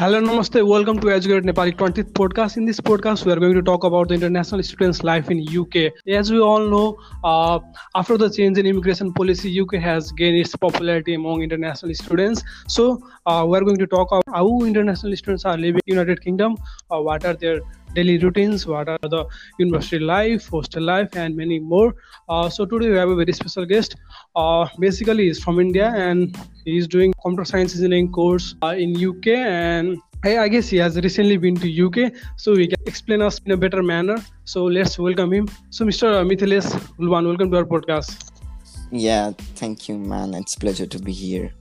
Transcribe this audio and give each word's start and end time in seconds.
Hello, 0.00 0.20
Namaste. 0.20 0.64
Welcome 0.64 1.00
to 1.00 1.10
Educate 1.10 1.42
Nepali 1.42 1.72
20th 1.76 2.12
podcast. 2.12 2.56
In 2.56 2.64
this 2.64 2.78
podcast, 2.78 3.24
we 3.26 3.32
are 3.32 3.40
going 3.40 3.54
to 3.54 3.62
talk 3.62 3.82
about 3.82 4.06
the 4.06 4.14
international 4.14 4.62
students' 4.62 5.02
life 5.02 5.28
in 5.28 5.40
UK. 5.60 5.90
As 6.06 6.30
we 6.30 6.38
all 6.38 6.68
know, 6.74 6.96
uh, 7.24 7.58
after 7.96 8.16
the 8.16 8.30
change 8.30 8.58
in 8.58 8.66
immigration 8.66 9.12
policy, 9.12 9.50
UK 9.60 9.74
has 9.86 10.12
gained 10.12 10.36
its 10.36 10.54
popularity 10.54 11.14
among 11.14 11.42
international 11.42 11.92
students. 11.94 12.44
So, 12.68 13.02
uh, 13.26 13.44
we 13.48 13.58
are 13.58 13.62
going 13.62 13.78
to 13.78 13.88
talk 13.88 14.12
about 14.12 14.36
how 14.36 14.46
international 14.60 15.16
students 15.16 15.44
are 15.44 15.56
living 15.58 15.82
in 15.88 15.96
United 15.96 16.22
Kingdom, 16.22 16.56
uh, 16.92 17.00
what 17.00 17.24
are 17.24 17.34
their 17.34 17.58
daily 17.94 18.18
routines, 18.18 18.66
what 18.66 18.88
are 18.88 18.98
the 19.02 19.24
university 19.58 19.98
life, 19.98 20.48
hostel 20.48 20.82
life, 20.82 21.16
and 21.16 21.36
many 21.36 21.58
more. 21.58 21.94
Uh, 22.28 22.48
so 22.48 22.64
today 22.64 22.90
we 22.90 22.96
have 22.96 23.08
a 23.08 23.16
very 23.16 23.32
special 23.32 23.66
guest. 23.66 23.96
Uh, 24.36 24.68
basically, 24.78 25.26
he's 25.26 25.42
from 25.42 25.60
India 25.60 25.92
and 25.94 26.36
he's 26.64 26.86
doing 26.86 27.14
computer 27.22 27.44
science 27.44 27.74
engineering 27.74 28.10
course 28.10 28.54
uh, 28.62 28.74
in 28.76 28.96
UK 28.96 29.28
and 29.28 29.98
I, 30.24 30.38
I 30.38 30.48
guess 30.48 30.68
he 30.68 30.78
has 30.78 30.96
recently 30.96 31.36
been 31.36 31.54
to 31.56 31.86
UK, 31.86 32.12
so 32.36 32.56
he 32.56 32.66
can 32.66 32.82
explain 32.86 33.22
us 33.22 33.38
in 33.46 33.52
a 33.52 33.56
better 33.56 33.84
manner. 33.84 34.16
So 34.44 34.64
let's 34.64 34.98
welcome 34.98 35.32
him. 35.32 35.48
So 35.70 35.84
Mr. 35.84 36.26
Mithilesh 36.28 36.72
Ulwan, 36.98 37.26
welcome 37.26 37.50
to 37.52 37.58
our 37.58 37.64
podcast. 37.64 38.32
Yeah, 38.90 39.32
thank 39.54 39.88
you, 39.88 39.96
man. 39.96 40.34
It's 40.34 40.56
pleasure 40.56 40.86
to 40.86 40.98
be 40.98 41.12
here. 41.12 41.52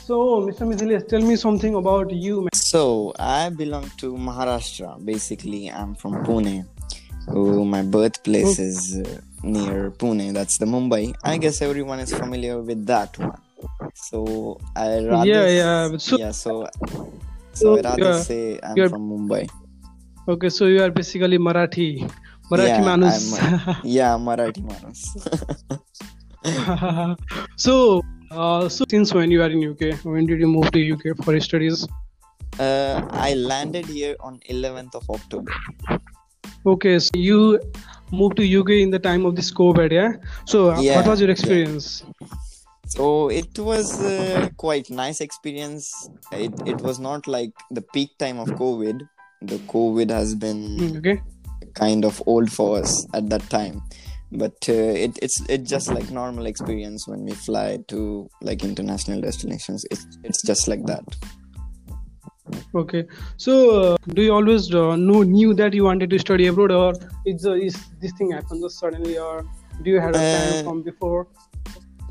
So, 0.00 0.40
Mr. 0.46 0.66
Mithilesh, 0.66 1.08
tell 1.08 1.20
me 1.20 1.36
something 1.36 1.74
about 1.74 2.10
you. 2.12 2.48
So, 2.54 3.12
I 3.18 3.48
belong 3.50 3.90
to 3.98 4.14
Maharashtra. 4.14 5.04
Basically, 5.04 5.70
I'm 5.70 5.94
from 5.94 6.24
Pune. 6.24 6.66
Oh, 7.28 7.64
my 7.64 7.82
birthplace 7.82 8.58
is 8.58 8.98
uh, 8.98 9.20
near 9.42 9.90
Pune. 9.90 10.32
That's 10.32 10.58
the 10.58 10.66
Mumbai. 10.66 11.14
I 11.24 11.38
guess 11.38 11.60
everyone 11.62 12.00
is 12.00 12.12
familiar 12.14 12.60
with 12.60 12.86
that 12.86 13.18
one. 13.18 13.40
So, 13.94 14.58
I 14.76 15.04
rather 15.04 15.26
Yeah, 15.26 15.48
yeah. 15.48 15.96
So, 15.98 16.18
yeah. 16.18 16.30
So, 16.30 16.68
so 17.52 17.78
I 17.78 17.80
rather 17.82 18.02
you're- 18.02 18.22
say 18.22 18.58
I'm 18.62 18.88
from 18.88 19.10
Mumbai. 19.10 19.48
okay, 20.28 20.48
so 20.48 20.66
you 20.66 20.82
are 20.82 20.90
basically 20.90 21.38
Marathi. 21.38 22.10
Marathi 22.50 22.68
Yeah, 22.68 22.84
manus. 22.84 23.38
Yeah, 23.84 24.16
Marathi 24.18 24.62
Manus. 24.62 25.16
so, 27.56 28.02
uh, 28.30 28.68
so 28.68 28.84
since 28.88 29.12
when 29.14 29.30
you 29.30 29.42
are 29.42 29.50
in 29.50 29.62
UK? 29.70 30.04
When 30.04 30.26
did 30.26 30.40
you 30.40 30.46
move 30.46 30.70
to 30.72 30.92
UK 30.92 31.16
for 31.24 31.38
studies? 31.40 31.86
uh, 32.58 33.02
I 33.10 33.34
landed 33.34 33.86
here 33.86 34.16
on 34.20 34.40
11th 34.48 34.94
of 34.94 35.08
October. 35.10 35.52
Okay, 36.66 36.98
so 36.98 37.10
you 37.14 37.60
moved 38.12 38.36
to 38.36 38.58
UK 38.60 38.70
in 38.84 38.90
the 38.90 38.98
time 38.98 39.24
of 39.24 39.34
this 39.34 39.52
COVID, 39.52 39.90
yeah? 39.92 40.12
So, 40.46 40.70
uh, 40.70 40.80
Yeah, 40.82 40.96
what 40.96 41.06
was 41.06 41.20
your 41.20 41.30
yeah. 41.30 41.32
experience? 41.32 42.02
So 42.86 43.30
it 43.30 43.58
was 43.58 44.00
uh, 44.02 44.48
quite 44.56 44.90
nice 44.90 45.20
experience. 45.20 46.08
It 46.32 46.52
it 46.66 46.80
was 46.82 46.98
not 46.98 47.26
like 47.26 47.52
the 47.70 47.82
peak 47.82 48.18
time 48.18 48.38
of 48.38 48.48
COVID. 48.50 49.08
The 49.42 49.58
COVID 49.74 50.10
has 50.10 50.34
been 50.34 50.76
Mm, 50.76 50.96
Okay. 50.98 51.22
kind 51.74 52.04
of 52.04 52.20
old 52.26 52.50
for 52.50 52.78
us 52.78 53.06
at 53.14 53.30
that 53.30 53.48
time, 53.48 53.80
but 54.32 54.54
uh, 54.68 54.72
it 54.72 55.18
it's 55.22 55.40
it's 55.48 55.68
just 55.68 55.88
like 55.92 56.10
normal 56.10 56.46
experience 56.46 57.06
when 57.08 57.24
we 57.24 57.32
fly 57.32 57.78
to 57.88 58.28
like 58.42 58.62
international 58.64 59.20
destinations. 59.20 59.84
It's 59.90 60.06
it's 60.24 60.42
just 60.42 60.68
like 60.68 60.86
that. 60.86 61.04
Okay. 62.74 63.04
So, 63.36 63.92
uh, 63.92 63.96
do 64.08 64.22
you 64.22 64.32
always 64.32 64.72
uh, 64.74 64.96
know 64.96 65.22
knew 65.22 65.54
that 65.54 65.74
you 65.74 65.84
wanted 65.84 66.10
to 66.10 66.18
study 66.18 66.46
abroad, 66.46 66.72
or 66.72 66.92
it's 67.24 67.46
uh, 67.46 67.52
is 67.54 67.76
this 68.00 68.12
thing 68.12 68.32
happened 68.32 68.62
just 68.62 68.78
suddenly, 68.78 69.18
or 69.18 69.44
do 69.82 69.90
you 69.90 70.00
had 70.00 70.10
a 70.10 70.18
plan 70.18 70.52
Uh, 70.58 70.62
from 70.64 70.82
before? 70.82 71.26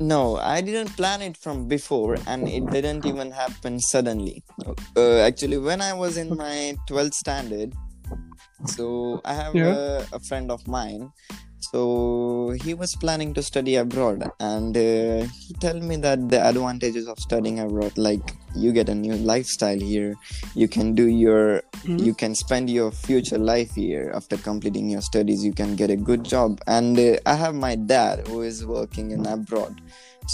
No, 0.00 0.36
I 0.36 0.62
didn't 0.62 0.96
plan 0.96 1.20
it 1.20 1.36
from 1.36 1.68
before, 1.68 2.16
and 2.26 2.48
it 2.48 2.70
didn't 2.70 3.04
even 3.04 3.30
happen 3.30 3.78
suddenly. 3.80 4.42
Uh, 4.96 5.18
actually, 5.18 5.58
when 5.58 5.82
I 5.82 5.92
was 5.92 6.16
in 6.16 6.34
my 6.36 6.74
12th 6.88 7.12
standard, 7.14 7.74
so 8.66 9.20
I 9.26 9.34
have 9.34 9.54
Yeah. 9.54 9.66
a, 9.66 10.06
a 10.12 10.20
friend 10.20 10.50
of 10.50 10.66
mine. 10.66 11.10
So 11.60 12.54
he 12.64 12.74
was 12.74 12.94
planning 12.96 13.34
to 13.34 13.42
study 13.42 13.76
abroad, 13.76 14.30
and 14.40 14.76
uh, 14.76 15.26
he 15.46 15.54
told 15.60 15.82
me 15.82 15.96
that 15.96 16.28
the 16.28 16.40
advantages 16.44 17.06
of 17.06 17.18
studying 17.18 17.60
abroad, 17.60 17.96
like 17.96 18.34
you 18.56 18.72
get 18.72 18.88
a 18.88 18.94
new 18.94 19.14
lifestyle 19.14 19.78
here, 19.78 20.16
you 20.54 20.68
can 20.68 20.94
do 20.94 21.06
your 21.06 21.62
Mhm. 21.84 22.04
you 22.06 22.12
can 22.14 22.34
spend 22.34 22.68
your 22.68 22.90
future 22.90 23.38
life 23.38 23.74
here 23.74 24.10
after 24.14 24.36
completing 24.36 24.90
your 24.90 25.00
studies 25.00 25.44
you 25.44 25.52
can 25.52 25.76
get 25.76 25.90
a 25.90 25.96
good 25.96 26.24
job. 26.24 26.60
And 26.66 26.98
uh, 26.98 27.16
i 27.24 27.34
have 27.34 27.54
my 27.54 27.74
dad 27.76 28.26
who 28.28 28.42
is 28.42 28.64
working 28.66 29.12
in 29.12 29.24
abroad. 29.26 29.80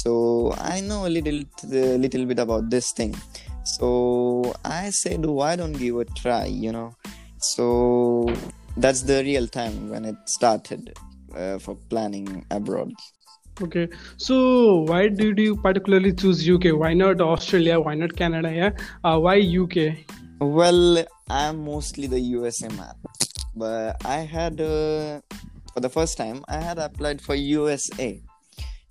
So 0.03 0.55
i 0.59 0.81
know 0.81 1.07
a 1.07 1.13
little 1.19 1.41
little 2.07 2.25
bit 2.27 2.39
about 2.39 2.71
this 2.71 2.91
thing. 2.93 3.15
So 3.65 4.55
i 4.65 4.91
said 4.91 5.25
why 5.27 5.55
don't 5.57 5.73
give 5.85 5.97
a 5.99 6.05
try 6.23 6.47
you 6.47 6.73
know? 6.73 6.95
So 7.39 7.67
that's 8.77 9.03
the 9.03 9.23
real 9.23 9.47
time 9.47 9.89
when 9.91 10.05
it 10.05 10.17
started 10.27 10.95
uh, 11.37 11.59
for 11.59 11.77
planning 11.89 12.45
abroad 12.51 12.93
Okay. 13.63 13.89
So, 14.19 14.85
why 14.85 15.09
did 15.09 15.39
you 15.39 15.57
particularly 15.57 16.13
choose 16.13 16.47
UK? 16.49 16.79
Why 16.79 16.93
not 16.93 17.21
Australia? 17.23 17.81
Why 17.81 17.95
not 17.95 18.15
Canada? 18.15 18.53
Yeah. 18.53 18.71
Uh, 19.03 19.19
why 19.19 19.41
UK? 19.41 19.97
Well, 20.41 21.05
I'm 21.31 21.65
mostly 21.65 22.07
the 22.07 22.21
USA 22.21 22.69
man, 22.69 22.95
but 23.55 23.97
I 24.05 24.19
had 24.19 24.61
uh, 24.61 25.23
for 25.73 25.81
the 25.81 25.89
first 25.89 26.19
time 26.19 26.45
I 26.49 26.61
had 26.61 26.79
applied 26.79 27.23
for 27.23 27.35
USA, 27.35 28.21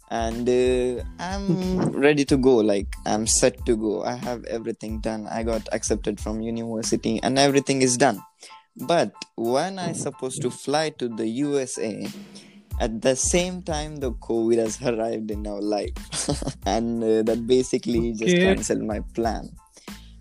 and 0.10 0.50
uh, 0.50 1.04
I'm 1.20 1.92
ready 1.92 2.26
to 2.26 2.36
go. 2.36 2.56
Like 2.58 2.88
I'm 3.06 3.28
set 3.28 3.64
to 3.68 3.78
go. 3.78 4.04
I 4.04 4.16
have 4.16 4.44
everything 4.46 5.00
done. 5.00 5.28
I 5.30 5.44
got 5.44 5.70
accepted 5.74 6.20
from 6.20 6.42
university, 6.42 7.22
and 7.22 7.38
everything 7.38 7.84
is 7.84 7.98
done. 7.98 8.20
But 8.78 9.14
when 9.36 9.80
I 9.80 9.94
supposed 9.94 10.42
to 10.42 10.50
fly 10.52 10.90
to 11.00 11.08
the 11.08 11.28
USA, 11.28 12.08
at 12.80 13.02
the 13.02 13.16
same 13.16 13.62
time 13.62 13.98
the 13.98 14.12
COVID 14.12 14.58
has 14.58 14.82
arrived 14.82 15.32
in 15.32 15.48
our 15.48 15.62
life, 15.62 15.96
and 16.66 17.02
uh, 17.04 17.24
that 17.24 17.48
basically 17.48 18.14
just 18.14 18.36
Okay. 18.36 18.44
canceled 18.44 18.84
my 18.84 19.00
plan. 19.14 19.50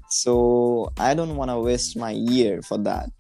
So 0.09 0.93
i 0.99 1.15
don't 1.15 1.35
want 1.37 1.51
to 1.51 1.59
waste 1.59 1.97
my 1.97 2.11
year 2.13 2.63
for 2.63 2.79
that. 2.79 3.11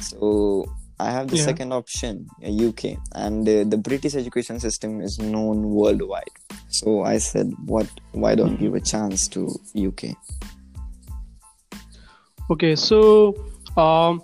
So 0.00 0.66
i 1.00 1.10
have 1.10 1.26
the 1.28 1.36
Yeah. 1.36 1.42
second 1.50 1.72
option 1.72 2.28
uh, 2.46 2.68
uk 2.68 2.84
and 3.18 3.48
uh, 3.48 3.64
the 3.66 3.76
british 3.76 4.14
education 4.14 4.60
system 4.60 5.00
is 5.00 5.18
known 5.18 5.70
worldwide. 5.70 6.30
So 6.68 7.02
i 7.02 7.18
said 7.18 7.50
what? 7.66 7.88
Why 8.12 8.36
don't 8.36 8.56
give 8.56 8.74
a 8.74 8.80
chance 8.80 9.26
to 9.34 9.50
uk 9.74 10.04
Okay. 12.50 12.76
So, 12.76 13.34
um, 13.76 14.22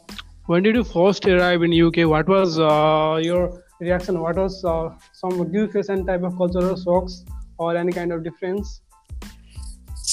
when 0.51 0.63
did 0.65 0.75
you 0.75 0.85
first 0.85 1.27
arrive 1.27 1.63
in 1.63 1.73
UK? 1.87 2.09
What 2.09 2.29
was 2.29 2.59
uh, 2.59 3.21
your 3.23 3.63
reaction? 3.81 4.21
What 4.21 4.37
was 4.37 4.65
uh, 4.65 4.91
some? 5.13 5.41
Any 5.55 6.05
type 6.05 6.23
of 6.23 6.37
cultural 6.37 6.77
shocks 6.77 7.25
or 7.59 7.77
any 7.77 7.93
kind 7.93 8.13
of 8.13 8.25
difference? 8.25 8.81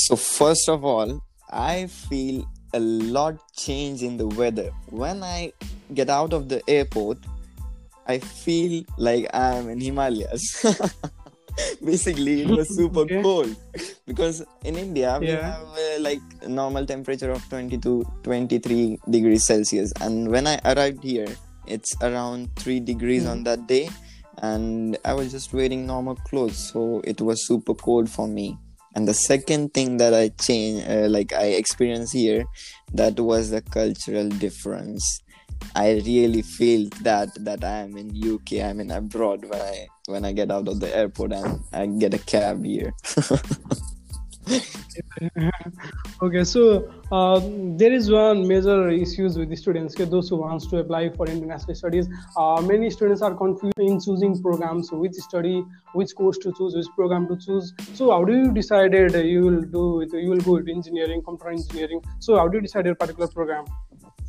so 0.08 0.16
first 0.16 0.70
of 0.70 0.86
all 0.86 1.22
i 1.50 1.88
feel 1.88 2.36
a 2.74 2.80
lot 2.80 3.36
change 3.58 4.04
in 4.04 4.16
the 4.16 4.28
weather 4.40 4.70
when 4.90 5.24
i 5.24 5.52
get 5.94 6.10
out 6.10 6.34
of 6.34 6.48
the 6.48 6.62
airport 6.70 7.18
i 8.08 8.18
feel 8.20 8.86
like 8.98 9.26
i'm 9.34 9.70
in 9.70 9.82
himalayas 9.82 10.66
basically 11.84 12.42
it 12.44 12.50
was 12.50 12.70
super 12.76 13.02
Okay. 13.02 13.22
cold. 13.22 13.56
Because 14.06 14.44
in 14.64 14.76
india 14.78 15.18
we 15.20 15.28
Yeah. 15.28 15.42
have 15.54 15.68
uh, 15.86 16.00
like 16.00 16.22
normal 16.48 16.86
temperature 16.86 17.32
of 17.32 17.42
22 17.50 18.06
23 18.24 19.00
degrees 19.10 19.46
celsius. 19.46 19.92
And 20.02 20.30
when 20.30 20.48
i 20.48 20.60
arrived 20.66 21.04
here 21.04 21.28
it's 21.68 21.96
around 22.02 22.50
3 22.58 22.80
degrees 22.80 23.26
on 23.26 23.44
that 23.44 23.68
day. 23.68 23.90
And 24.40 24.98
i 25.04 25.14
was 25.14 25.32
just 25.32 25.54
wearing 25.54 25.86
normal 25.88 26.16
clothes 26.30 26.58
so 26.72 27.02
it 27.04 27.22
was 27.22 27.46
super 27.48 27.74
cold 27.74 28.10
for 28.10 28.28
me. 28.28 28.58
And 28.96 29.08
the 29.08 29.14
second 29.14 29.74
thing 29.74 29.98
that 29.98 30.14
i 30.14 30.30
changed 30.30 30.88
uh, 30.90 31.08
like 31.10 31.34
i 31.34 31.48
experienced 31.62 32.14
here 32.14 32.46
that 32.94 33.20
was 33.20 33.52
the 33.52 33.62
cultural 33.62 34.30
difference 34.30 35.22
i 35.76 35.92
really 36.06 36.42
feel 36.42 36.90
that 37.02 37.30
that 37.44 37.64
i 37.64 37.80
am 37.80 37.98
in 37.98 38.10
uk 38.34 38.52
i'm 38.54 38.80
in 38.80 38.92
abroad 38.92 39.44
when 39.46 39.62
i 39.62 39.88
when 40.08 40.26
i 40.26 40.32
get 40.32 40.52
out 40.52 40.68
of 40.68 40.80
the 40.80 40.96
airport 40.96 41.32
and 41.34 41.60
i 41.74 41.86
get 41.86 42.14
a 42.14 42.20
cab 42.20 42.64
here 42.64 42.94
Okay, 46.22 46.44
so 46.44 46.92
uh, 47.12 47.40
there 47.78 47.92
is 47.92 48.10
one 48.10 48.48
major 48.48 48.90
issues 48.90 49.38
with 49.38 49.50
the 49.50 49.56
students. 49.56 49.96
Okay, 49.96 50.10
those 50.10 50.30
who 50.30 50.38
wants 50.38 50.68
to 50.68 50.78
apply 50.78 51.10
for 51.10 51.28
international 51.28 51.76
studies, 51.76 52.08
uh, 52.36 52.62
many 52.62 52.90
students 52.90 53.22
are 53.22 53.36
confused 53.36 53.80
in 53.80 54.00
choosing 54.00 54.42
programs, 54.42 54.92
which 54.92 55.14
study, 55.14 55.64
which 55.94 56.16
course 56.16 56.38
to 56.40 56.54
choose, 56.58 56.76
which 56.76 56.88
program 56.96 57.28
to 57.28 57.38
choose. 57.38 57.74
So, 57.94 58.12
how 58.12 58.24
do 58.24 58.36
you 58.36 58.52
decided 58.52 59.14
you 59.14 59.42
will 59.42 59.62
do? 59.62 60.08
You 60.14 60.30
will 60.30 60.42
go 60.42 60.54
with 60.54 60.70
engineering, 60.70 61.22
computer 61.24 61.52
engineering. 61.52 62.02
So, 62.20 62.38
how 62.38 62.48
do 62.48 62.58
you 62.58 62.62
decide 62.62 62.86
your 62.86 62.96
particular 62.96 63.28
program? 63.28 63.66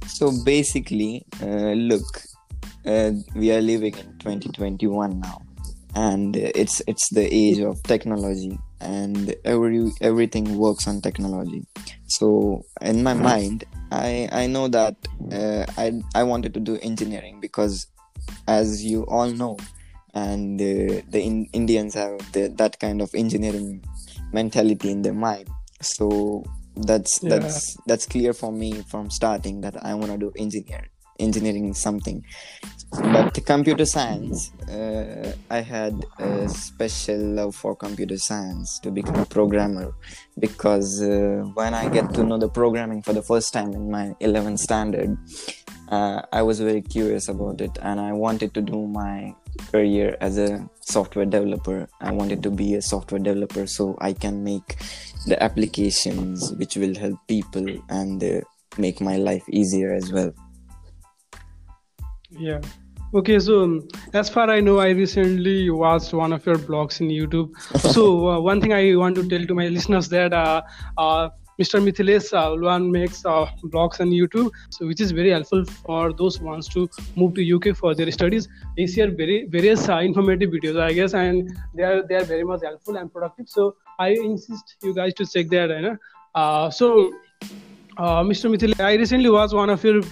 So 0.08 0.32
basically 0.44 1.24
uh, 1.42 1.72
look 1.72 2.22
uh, 2.86 3.12
we 3.34 3.52
are 3.52 3.60
living 3.60 3.94
in 3.94 4.18
2021 4.18 5.20
now 5.20 5.40
and 5.94 6.36
it's 6.36 6.80
it's 6.86 7.08
the 7.12 7.26
age 7.34 7.58
of 7.58 7.82
technology 7.82 8.58
and 8.80 9.34
every 9.44 9.90
everything 10.00 10.56
works 10.56 10.86
on 10.86 11.00
technology 11.00 11.64
so 12.06 12.62
in 12.80 13.02
my 13.02 13.14
mind 13.14 13.64
I 13.90 14.28
I 14.32 14.46
know 14.46 14.68
that 14.68 14.96
uh, 15.32 15.64
I 15.76 16.02
I 16.14 16.22
wanted 16.22 16.54
to 16.54 16.60
do 16.60 16.78
engineering 16.82 17.40
because, 17.40 17.86
as 18.46 18.84
you 18.84 19.04
all 19.06 19.30
know, 19.30 19.56
and 20.14 20.60
uh, 20.60 21.00
the 21.08 21.20
in, 21.22 21.46
Indians 21.52 21.94
have 21.94 22.18
the, 22.32 22.48
that 22.56 22.78
kind 22.80 23.00
of 23.00 23.14
engineering 23.14 23.82
mentality 24.32 24.90
in 24.90 25.02
their 25.02 25.14
mind. 25.14 25.48
So 25.80 26.44
that's 26.86 27.18
Yeah. 27.22 27.30
that's 27.38 27.76
that's 27.86 28.06
clear 28.06 28.32
for 28.32 28.52
me 28.52 28.82
from 28.90 29.10
starting 29.10 29.60
that 29.62 29.76
I 29.84 29.94
want 29.94 30.12
to 30.12 30.18
do 30.18 30.32
engineer 30.36 30.88
engineering 31.18 31.74
something. 31.74 32.24
But 32.92 33.34
the 33.34 33.40
computer 33.40 33.84
science, 33.84 34.50
uh, 34.70 35.32
I 35.50 35.60
had 35.60 36.06
a 36.18 36.48
special 36.48 37.18
love 37.18 37.54
for 37.54 37.74
computer 37.76 38.16
science 38.16 38.78
to 38.82 38.90
become 38.90 39.16
a 39.16 39.26
programmer 39.26 39.92
because 40.38 41.02
uh, 41.02 41.42
when 41.54 41.74
I 41.74 41.88
get 41.88 42.14
to 42.14 42.24
know 42.24 42.38
the 42.38 42.48
programming 42.48 43.02
for 43.02 43.12
the 43.12 43.22
first 43.22 43.52
time 43.52 43.72
in 43.74 43.90
my 43.90 44.14
11th 44.20 44.60
standard, 44.60 45.18
uh, 45.90 46.22
I 46.32 46.42
was 46.42 46.60
very 46.60 46.80
curious 46.82 47.28
about 47.28 47.60
it 47.60 47.76
and 47.82 48.00
I 48.00 48.12
wanted 48.12 48.54
to 48.54 48.62
do 48.62 48.86
my 48.86 49.34
career 49.70 50.16
as 50.20 50.38
a 50.38 50.68
software 50.80 51.26
developer. 51.26 51.88
I 52.00 52.12
wanted 52.12 52.42
to 52.44 52.50
be 52.50 52.74
a 52.74 52.82
software 52.82 53.18
developer 53.18 53.66
so 53.66 53.98
I 54.00 54.12
can 54.12 54.44
make 54.44 54.76
the 55.28 55.42
applications 55.42 56.52
which 56.52 56.76
will 56.76 56.94
help 56.94 57.18
people 57.28 57.66
and 57.88 58.22
uh, 58.22 58.40
make 58.76 59.00
my 59.00 59.16
life 59.16 59.44
easier 59.48 59.92
as 59.92 60.12
well. 60.12 60.32
Yeah. 62.30 62.60
Okay, 63.14 63.38
so 63.38 63.64
um, 63.64 63.88
as 64.12 64.28
far 64.28 64.50
I 64.50 64.60
know, 64.60 64.78
I 64.78 64.90
recently 64.90 65.70
watched 65.70 66.12
one 66.12 66.32
of 66.32 66.44
your 66.44 66.56
blogs 66.56 67.00
in 67.00 67.08
YouTube. 67.08 67.56
so 67.80 68.28
uh, 68.32 68.40
one 68.40 68.60
thing 68.60 68.74
I 68.74 68.94
want 68.96 69.16
to 69.16 69.26
tell 69.26 69.46
to 69.46 69.54
my 69.54 69.68
listeners 69.68 70.10
that 70.10 70.34
uh, 70.34 70.60
uh, 70.98 71.30
Mr. 71.60 71.82
Mithilesh 71.84 72.32
uh, 72.32 72.50
Ulwan 72.50 72.90
makes 72.90 73.24
uh, 73.24 73.46
blogs 73.64 74.00
on 74.00 74.10
YouTube, 74.10 74.50
so 74.70 74.86
which 74.86 75.00
is 75.00 75.10
very 75.10 75.30
helpful 75.30 75.64
for 75.64 76.12
those 76.12 76.36
who 76.36 76.46
wants 76.46 76.68
to 76.68 76.88
move 77.16 77.34
to 77.34 77.54
UK 77.56 77.76
for 77.76 77.94
their 77.94 78.10
studies. 78.12 78.48
They 78.76 78.86
share 78.86 79.10
very 79.10 79.46
various 79.46 79.88
uh, 79.88 79.96
informative 79.96 80.50
videos, 80.50 80.80
I 80.80 80.92
guess, 80.92 81.14
and 81.14 81.56
they 81.74 81.82
are 81.82 82.02
they 82.06 82.14
are 82.14 82.24
very 82.24 82.44
much 82.44 82.62
helpful 82.62 82.96
and 82.96 83.12
productive. 83.12 83.48
So 83.48 83.74
I 83.98 84.10
insist 84.10 84.76
you 84.82 84.94
guys 84.94 85.14
to 85.14 85.26
check 85.26 85.48
that. 85.48 85.70
You 85.70 85.82
know? 85.82 85.96
uh, 86.34 86.70
so 86.70 87.12
uh, 87.98 88.22
Mr. 88.22 88.48
Mithil, 88.48 88.80
I 88.80 88.94
recently 88.94 89.28
watched 89.28 89.54
one 89.54 89.70
of 89.70 89.82
your 89.82 90.02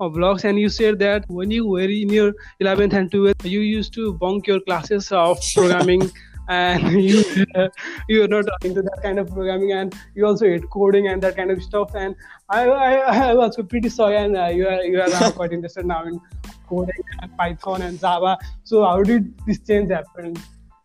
uh, 0.00 0.36
and 0.44 0.58
you 0.58 0.70
said 0.70 0.98
that 1.00 1.24
when 1.28 1.50
you 1.50 1.66
were 1.66 1.80
in 1.82 2.08
your 2.08 2.32
11th 2.62 2.94
and 2.94 3.10
12th, 3.10 3.44
you 3.44 3.60
used 3.60 3.92
to 3.94 4.14
bunk 4.14 4.46
your 4.46 4.60
classes 4.60 5.12
of 5.12 5.38
programming, 5.54 6.10
and 6.48 7.02
you 7.10 7.24
uh, 7.54 7.68
you 8.08 8.24
are 8.24 8.28
not 8.28 8.44
into 8.64 8.82
that 8.82 9.00
kind 9.02 9.18
of 9.18 9.28
programming, 9.30 9.72
and 9.72 9.94
you 10.14 10.26
also 10.26 10.46
hate 10.46 10.68
coding 10.70 11.08
and 11.08 11.22
that 11.22 11.36
kind 11.36 11.50
of 11.50 11.62
stuff. 11.62 11.94
And 11.94 12.14
I 12.48 12.68
I, 12.68 13.30
I 13.30 13.34
was 13.34 13.58
pretty 13.68 13.88
sorry, 13.88 14.16
and 14.16 14.36
uh, 14.36 14.46
you 14.46 14.68
are 14.68 14.82
you 14.82 15.00
are 15.00 15.08
now 15.08 15.30
quite 15.30 15.52
interested 15.52 15.86
now 15.86 16.04
in 16.04 16.20
coding 16.68 17.02
and 17.20 17.36
Python 17.36 17.82
and 17.82 18.00
Java. 18.00 18.38
So 18.64 18.84
how 18.84 19.02
did 19.02 19.34
this 19.46 19.60
change 19.60 19.90
happen? 19.90 20.36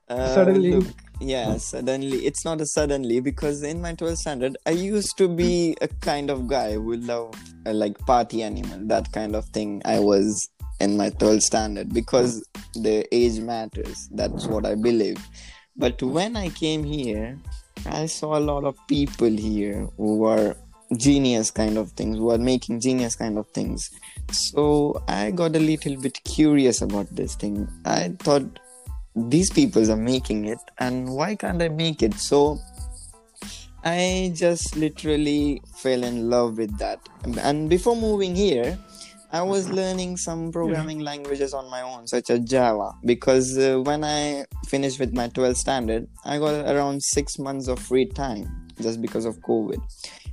Uh, 0.07 0.33
Suddenly. 0.33 0.71
look, 0.73 0.87
yeah, 1.19 1.57
suddenly. 1.57 2.25
It's 2.25 2.43
not 2.45 2.61
a 2.61 2.65
suddenly 2.65 3.19
because 3.19 3.61
in 3.61 3.81
my 3.81 3.93
12th 3.93 4.17
standard, 4.17 4.57
I 4.65 4.71
used 4.71 5.17
to 5.17 5.27
be 5.27 5.75
a 5.81 5.87
kind 5.87 6.29
of 6.29 6.47
guy 6.47 6.73
who 6.73 6.95
loved 6.95 7.37
uh, 7.67 7.73
like 7.73 7.99
party 8.05 8.41
animal, 8.41 8.79
that 8.87 9.11
kind 9.11 9.35
of 9.35 9.45
thing. 9.49 9.81
I 9.85 9.99
was 9.99 10.49
in 10.79 10.97
my 10.97 11.09
12th 11.11 11.43
standard 11.43 11.93
because 11.93 12.47
the 12.73 13.07
age 13.13 13.39
matters. 13.39 14.09
That's 14.11 14.47
what 14.47 14.65
I 14.65 14.75
believe. 14.75 15.17
But 15.75 16.01
when 16.01 16.35
I 16.35 16.49
came 16.49 16.83
here, 16.83 17.37
I 17.85 18.05
saw 18.07 18.37
a 18.37 18.39
lot 18.39 18.63
of 18.63 18.75
people 18.87 19.29
here 19.29 19.87
who 19.97 20.17
were 20.17 20.55
genius 20.97 21.51
kind 21.51 21.77
of 21.77 21.91
things, 21.91 22.17
who 22.17 22.31
are 22.31 22.37
making 22.37 22.79
genius 22.79 23.15
kind 23.15 23.37
of 23.37 23.47
things. 23.49 23.91
So 24.31 25.01
I 25.07 25.31
got 25.31 25.55
a 25.55 25.59
little 25.59 25.95
bit 25.97 26.23
curious 26.23 26.81
about 26.81 27.07
this 27.15 27.35
thing. 27.35 27.67
I 27.85 28.15
thought 28.19 28.59
these 29.27 29.49
people 29.49 29.91
are 29.91 29.97
making 29.97 30.45
it 30.45 30.59
and 30.77 31.09
why 31.09 31.35
can't 31.35 31.61
i 31.61 31.67
make 31.67 32.01
it 32.01 32.13
so 32.13 32.59
i 33.83 34.31
just 34.35 34.75
literally 34.75 35.61
fell 35.75 36.03
in 36.03 36.29
love 36.29 36.57
with 36.57 36.77
that 36.77 36.99
and 37.41 37.69
before 37.69 37.95
moving 37.95 38.35
here 38.35 38.77
i 39.31 39.41
was 39.41 39.69
learning 39.69 40.17
some 40.17 40.51
programming 40.51 40.99
languages 40.99 41.53
on 41.53 41.69
my 41.69 41.81
own 41.81 42.07
such 42.07 42.29
as 42.29 42.39
java 42.41 42.91
because 43.05 43.57
uh, 43.57 43.79
when 43.81 44.03
i 44.03 44.45
finished 44.67 44.99
with 44.99 45.13
my 45.13 45.27
12th 45.29 45.57
standard 45.57 46.07
i 46.25 46.37
got 46.37 46.65
around 46.73 47.01
six 47.01 47.39
months 47.39 47.67
of 47.67 47.79
free 47.79 48.05
time 48.05 48.67
just 48.81 49.01
because 49.01 49.25
of 49.25 49.35
covid 49.41 49.81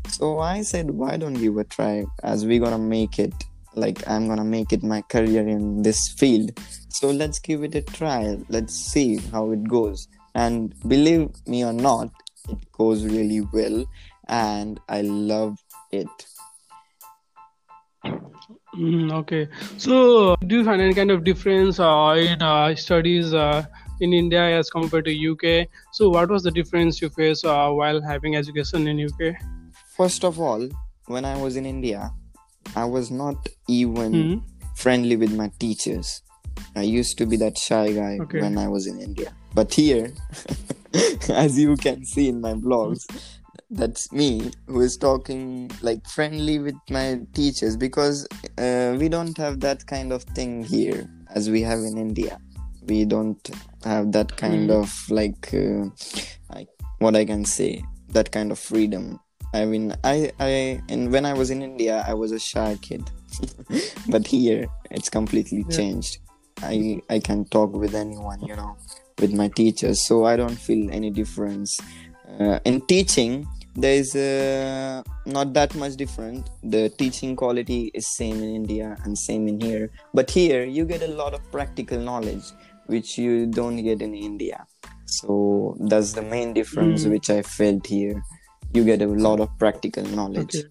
so 0.09 0.39
i 0.39 0.63
said 0.63 0.91
why 0.91 1.17
don't 1.17 1.35
give 1.35 1.57
a 1.57 1.65
try 1.65 2.05
as 2.23 2.47
we're 2.47 2.61
gonna 2.61 2.79
make 2.79 3.19
it 3.19 3.35
like 3.75 4.09
i'm 4.09 4.27
gonna 4.29 4.45
make 4.45 4.73
it 4.73 4.83
my 4.83 5.03
career 5.03 5.47
in 5.47 5.83
this 5.83 6.09
field 6.19 6.51
so 6.99 7.11
let's 7.11 7.39
give 7.39 7.63
it 7.63 7.75
a 7.75 7.83
try. 7.83 8.39
Let's 8.49 8.75
see 8.75 9.19
how 9.31 9.51
it 9.51 9.69
goes. 9.69 10.09
And 10.35 10.73
believe 10.89 11.29
me 11.47 11.63
or 11.63 11.75
not, 11.75 12.09
it 12.49 12.73
goes 12.73 13.05
really 13.05 13.43
well 13.53 13.85
and 14.29 14.81
I 14.89 15.03
love 15.03 15.59
it. 15.93 16.09
Mm, 18.77 19.13
okay. 19.13 19.49
So, 19.79 20.37
do 20.47 20.57
you 20.59 20.65
find 20.65 20.81
any 20.83 20.95
kind 20.95 21.11
of 21.11 21.25
difference 21.25 21.81
uh, 21.81 22.15
in 22.19 22.43
uh, 22.43 22.75
studies 22.75 23.33
uh, 23.33 23.65
in 24.01 24.13
India 24.13 24.43
as 24.59 24.69
compared 24.71 25.07
to 25.07 25.13
UK? 25.33 25.69
So, 25.93 26.11
what 26.11 26.29
was 26.29 26.43
the 26.43 26.51
difference 26.51 27.01
you 27.01 27.09
face 27.09 27.45
uh, 27.45 27.71
while 27.71 28.03
having 28.03 28.37
education 28.37 28.87
in 28.87 29.01
UK? 29.07 29.35
First 29.97 30.25
of 30.25 30.39
all, 30.39 30.69
when 31.07 31.25
I 31.25 31.37
was 31.41 31.57
in 31.57 31.65
India, 31.65 32.13
I 32.75 32.85
was 32.85 33.11
not 33.11 33.49
even 33.69 34.13
Mhm. 34.13 34.43
friendly 34.75 35.17
with 35.17 35.33
my 35.33 35.51
teachers. 35.59 36.23
I 36.75 36.83
used 36.83 37.17
to 37.19 37.27
be 37.27 37.39
that 37.39 37.57
shy 37.57 37.93
guy 37.93 38.19
Okay. 38.21 38.41
when 38.41 38.59
I 38.59 38.69
was 38.69 38.87
in 38.87 39.01
India. 39.01 39.33
But 39.55 39.73
here, 39.73 40.13
as 41.31 41.59
you 41.59 41.77
can 41.77 42.05
see 42.05 42.29
in 42.29 42.43
my 42.43 42.53
blogs, 42.53 43.07
that's 43.71 44.13
me 44.13 44.51
who 44.69 44.81
is 44.81 44.97
talking 44.97 45.71
like 45.83 46.07
friendly 46.07 46.59
with 46.59 46.77
my 46.91 47.21
teachers 47.35 47.77
because 47.77 48.27
uh, 48.59 48.97
we 48.99 49.09
don't 49.09 49.37
have 49.37 49.61
that 49.61 49.85
kind 49.87 50.13
of 50.13 50.23
thing 50.23 50.65
here 50.65 51.09
as 51.35 51.51
we 51.51 51.63
have 51.63 51.81
in 51.81 51.99
India. 51.99 52.39
We 52.83 53.05
don't 53.05 53.51
have 53.85 54.13
that 54.13 54.37
kind 54.37 54.71
Mm. 54.71 54.81
of 54.81 55.11
like, 55.11 55.53
uh, 55.53 55.91
like 56.55 56.69
what 57.01 57.17
I 57.17 57.25
can 57.25 57.45
say, 57.45 57.83
that 58.11 58.31
kind 58.31 58.53
of 58.53 58.59
freedom. 58.59 59.19
I 59.53 59.65
mean, 59.65 59.95
I, 60.05 60.31
I, 60.39 60.81
and 60.89 61.11
when 61.11 61.25
I 61.25 61.33
was 61.35 61.51
in 61.51 61.63
India, 61.63 62.05
I 62.07 62.15
was 62.15 62.31
a 62.31 62.39
shy 62.39 62.79
kid, 62.81 63.11
but 64.09 64.27
here 64.27 64.69
it's 64.93 65.11
completely 65.11 65.65
Yeah. 65.69 65.77
changed. 65.77 66.19
I, 66.63 67.01
I 67.11 67.19
can 67.19 67.45
talk 67.47 67.73
with 67.75 67.95
anyone, 67.95 68.41
you 68.43 68.55
know, 68.55 68.77
with 69.19 69.33
my 69.35 69.49
teachers, 69.49 70.07
so 70.07 70.25
I 70.25 70.37
don't 70.37 70.57
feel 70.59 70.91
any 70.91 71.11
difference. 71.11 71.81
Uh, 72.41 72.59
in 72.65 72.81
teaching, 72.83 73.47
there 73.77 73.95
is 73.95 74.17
uh, 74.17 75.03
not 75.27 75.53
that 75.53 75.75
much 75.75 75.97
different. 75.97 76.49
The 76.63 76.89
teaching 76.89 77.37
quality 77.37 77.91
is 77.95 78.07
same 78.17 78.43
in 78.43 78.55
India 78.55 78.97
and 79.05 79.17
same 79.17 79.49
in 79.49 79.61
here, 79.61 79.91
but 80.15 80.31
here 80.31 80.65
you 80.65 80.85
get 80.85 81.03
a 81.03 81.09
lot 81.09 81.35
of 81.35 81.41
practical 81.53 81.99
knowledge 81.99 82.45
which 82.87 83.19
you 83.19 83.47
don't 83.47 83.77
get 83.83 84.01
in 84.01 84.15
India. 84.15 84.65
So 85.07 85.77
that's 85.89 86.13
the 86.13 86.23
main 86.23 86.55
difference 86.55 87.05
Mm. 87.05 87.11
which 87.11 87.31
I 87.31 87.43
felt 87.43 87.87
here. 87.87 88.23
You 88.73 88.85
get 88.85 89.03
a 89.03 89.07
lot 89.07 89.41
of 89.41 89.49
practical 89.59 90.05
knowledge. 90.05 90.57
Okay. 90.57 90.69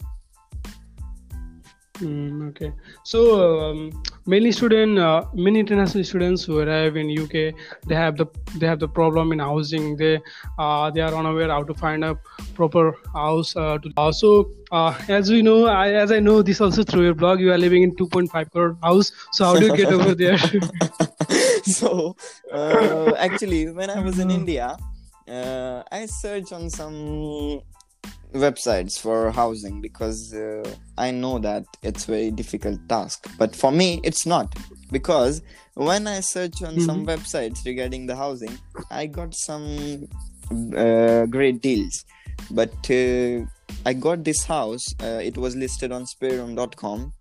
Mm, 2.00 2.50
okay. 2.50 2.74
So 3.04 3.20
um, 3.62 4.04
many 4.26 4.52
student, 4.52 4.98
uh, 5.00 5.24
many 5.34 5.60
international 5.60 6.04
students 6.04 6.44
who 6.44 6.60
arrive 6.60 6.98
in 6.98 7.10
UK, 7.10 7.54
they 7.88 7.96
have 7.96 8.18
the 8.18 8.26
they 8.58 8.68
have 8.68 8.80
the 8.80 8.88
problem 8.88 9.32
in 9.32 9.40
housing. 9.40 9.96
They 9.98 10.20
uh, 10.58 10.92
they 10.92 11.02
are 11.02 11.14
unaware 11.14 11.50
how 11.50 11.64
to 11.64 11.74
find 11.74 12.04
a 12.04 12.18
proper 12.54 12.94
house. 13.14 13.56
Uh, 13.56 13.78
to 13.80 13.92
also, 13.98 14.50
uh, 14.72 14.98
as 15.08 15.30
we 15.30 15.42
know, 15.42 15.66
I, 15.66 15.92
as 15.94 16.12
I 16.12 16.20
know 16.20 16.42
this 16.42 16.62
also 16.62 16.84
through 16.84 17.04
your 17.04 17.16
blog, 17.16 17.40
you 17.40 17.52
are 17.52 17.58
living 17.58 17.84
in 17.84 17.96
2.5 17.96 18.52
crore 18.52 18.78
house. 18.82 19.12
So 19.32 19.46
how 19.46 19.60
do 19.60 19.68
you 19.68 19.76
get 19.76 19.94
over 19.94 20.16
there? 20.16 20.38
so 21.66 22.16
uh, 22.52 23.14
actually 23.18 23.70
when 23.72 23.90
i 23.90 24.00
was 24.00 24.20
in 24.20 24.30
india 24.30 24.78
uh, 25.28 25.82
i 25.92 26.06
searched 26.06 26.54
on 26.54 26.70
some 26.70 27.62
websites 28.36 29.00
for 29.00 29.32
housing 29.32 29.82
because 29.82 30.34
uh, 30.34 30.64
i 30.98 31.10
know 31.12 31.40
that 31.40 31.64
it's 31.84 32.06
very 32.06 32.32
difficult 32.32 32.80
task. 32.90 33.28
But 33.38 33.56
for 33.56 33.72
me 33.72 34.02
it's 34.04 34.26
not. 34.26 34.56
Because 34.92 35.42
when 35.74 36.08
i 36.08 36.20
search 36.20 36.62
on 36.62 36.80
some 36.80 37.06
websites 37.06 37.66
regarding 37.66 38.06
the 38.06 38.16
housing 38.16 38.58
i 38.92 39.06
got 39.06 39.34
some 39.34 40.08
uh, 40.78 41.26
great 41.26 41.62
deals. 41.62 42.06
But 42.52 42.76
uh, 42.90 43.46
i 43.86 43.94
got 43.94 44.24
this 44.24 44.44
house 44.44 44.86
uh, 45.02 45.20
it 45.24 45.38
was 45.38 45.56
listed 45.56 45.92
on 45.92 46.06
spareroom.com 46.06 47.14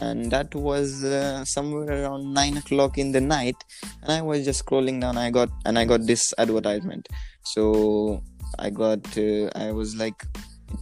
and 0.00 0.30
that 0.30 0.54
was 0.54 1.04
uh, 1.04 1.44
somewhere 1.44 2.02
around 2.02 2.34
nine 2.34 2.56
o'clock 2.56 2.98
in 2.98 3.12
the 3.12 3.20
night 3.20 3.56
and 4.02 4.12
i 4.12 4.20
was 4.20 4.44
just 4.44 4.64
scrolling 4.66 5.00
down 5.00 5.16
i 5.16 5.30
got 5.30 5.48
and 5.64 5.78
i 5.78 5.84
got 5.84 6.02
this 6.06 6.34
advertisement. 6.38 7.08
So 7.44 8.22
i 8.58 8.70
got 8.70 9.04
uh, 9.18 9.50
i 9.54 9.72
was 9.72 9.96
like 9.96 10.22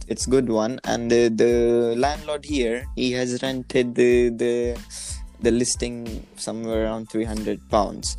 It's 0.07 0.25
good 0.25 0.49
one, 0.49 0.79
and 0.83 1.09
the, 1.09 1.29
the 1.29 1.95
landlord 1.97 2.45
here 2.45 2.85
he 2.95 3.11
has 3.13 3.41
rented 3.41 3.95
the 3.95 4.29
the 4.29 4.77
the 5.41 5.51
listing 5.51 6.25
somewhere 6.35 6.85
around 6.85 7.09
three 7.09 7.23
hundred 7.25 7.59
pounds. 7.69 8.17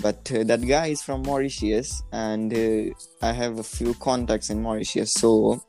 But 0.00 0.30
uh, 0.32 0.44
that 0.44 0.66
guy 0.66 0.86
is 0.86 1.02
from 1.02 1.22
Mauritius, 1.22 2.02
and 2.12 2.52
uh, 2.52 2.94
I 3.20 3.32
have 3.32 3.58
a 3.58 3.62
few 3.62 3.92
contacts 3.94 4.48
in 4.48 4.62
Mauritius, 4.62 5.12
so 5.12 5.62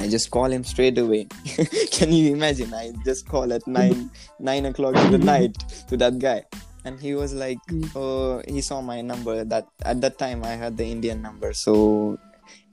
I 0.00 0.08
just 0.08 0.30
call 0.30 0.50
him 0.50 0.64
straight 0.64 0.98
away. 0.98 1.28
Can 1.92 2.12
you 2.12 2.34
imagine? 2.34 2.74
I 2.74 2.92
just 3.04 3.28
call 3.28 3.52
at 3.52 3.66
nine 3.66 4.10
nine 4.40 4.66
o'clock 4.66 4.96
in 4.96 5.12
the 5.12 5.18
night 5.22 5.54
to 5.88 5.96
that 5.96 6.18
guy, 6.18 6.42
and 6.84 6.98
he 6.98 7.14
was 7.14 7.34
like, 7.34 7.58
Mm. 7.70 7.90
"Oh, 7.94 8.42
he 8.46 8.60
saw 8.60 8.80
my 8.82 9.00
number. 9.00 9.44
That 9.44 9.66
at 9.82 10.00
that 10.02 10.18
time 10.18 10.42
I 10.42 10.58
had 10.58 10.76
the 10.76 10.84
Indian 10.86 11.22
number, 11.22 11.54
so 11.54 12.18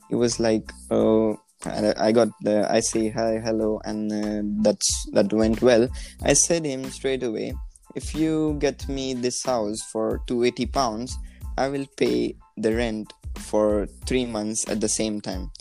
he 0.10 0.16
was 0.16 0.40
like, 0.40 0.70
"Oh." 0.90 1.38
I 1.65 1.93
I 1.98 2.12
got 2.12 2.29
the 2.41 2.67
I 2.70 2.79
say 2.79 3.10
hi 3.10 3.39
hello 3.39 3.79
and 3.86 4.12
uh, 4.12 4.41
that's 4.63 5.10
that 5.12 5.32
went 5.32 5.62
well. 5.62 5.88
I 6.24 6.34
said 6.34 6.65
him 6.65 6.89
straight 6.91 7.24
away, 7.24 7.53
if 7.96 8.13
you 8.15 8.58
get 8.60 8.88
me 8.89 9.13
this 9.13 9.43
house 9.43 9.82
for 9.82 10.22
280 10.27 10.65
pounds, 10.67 11.17
I 11.58 11.70
will 11.70 11.86
pay 11.98 12.36
the 12.58 12.75
rent 12.75 13.13
for 13.38 13.88
three 14.05 14.25
months 14.25 14.67
at 14.67 14.82
the 14.82 14.89
same 14.89 15.22
time. 15.22 15.51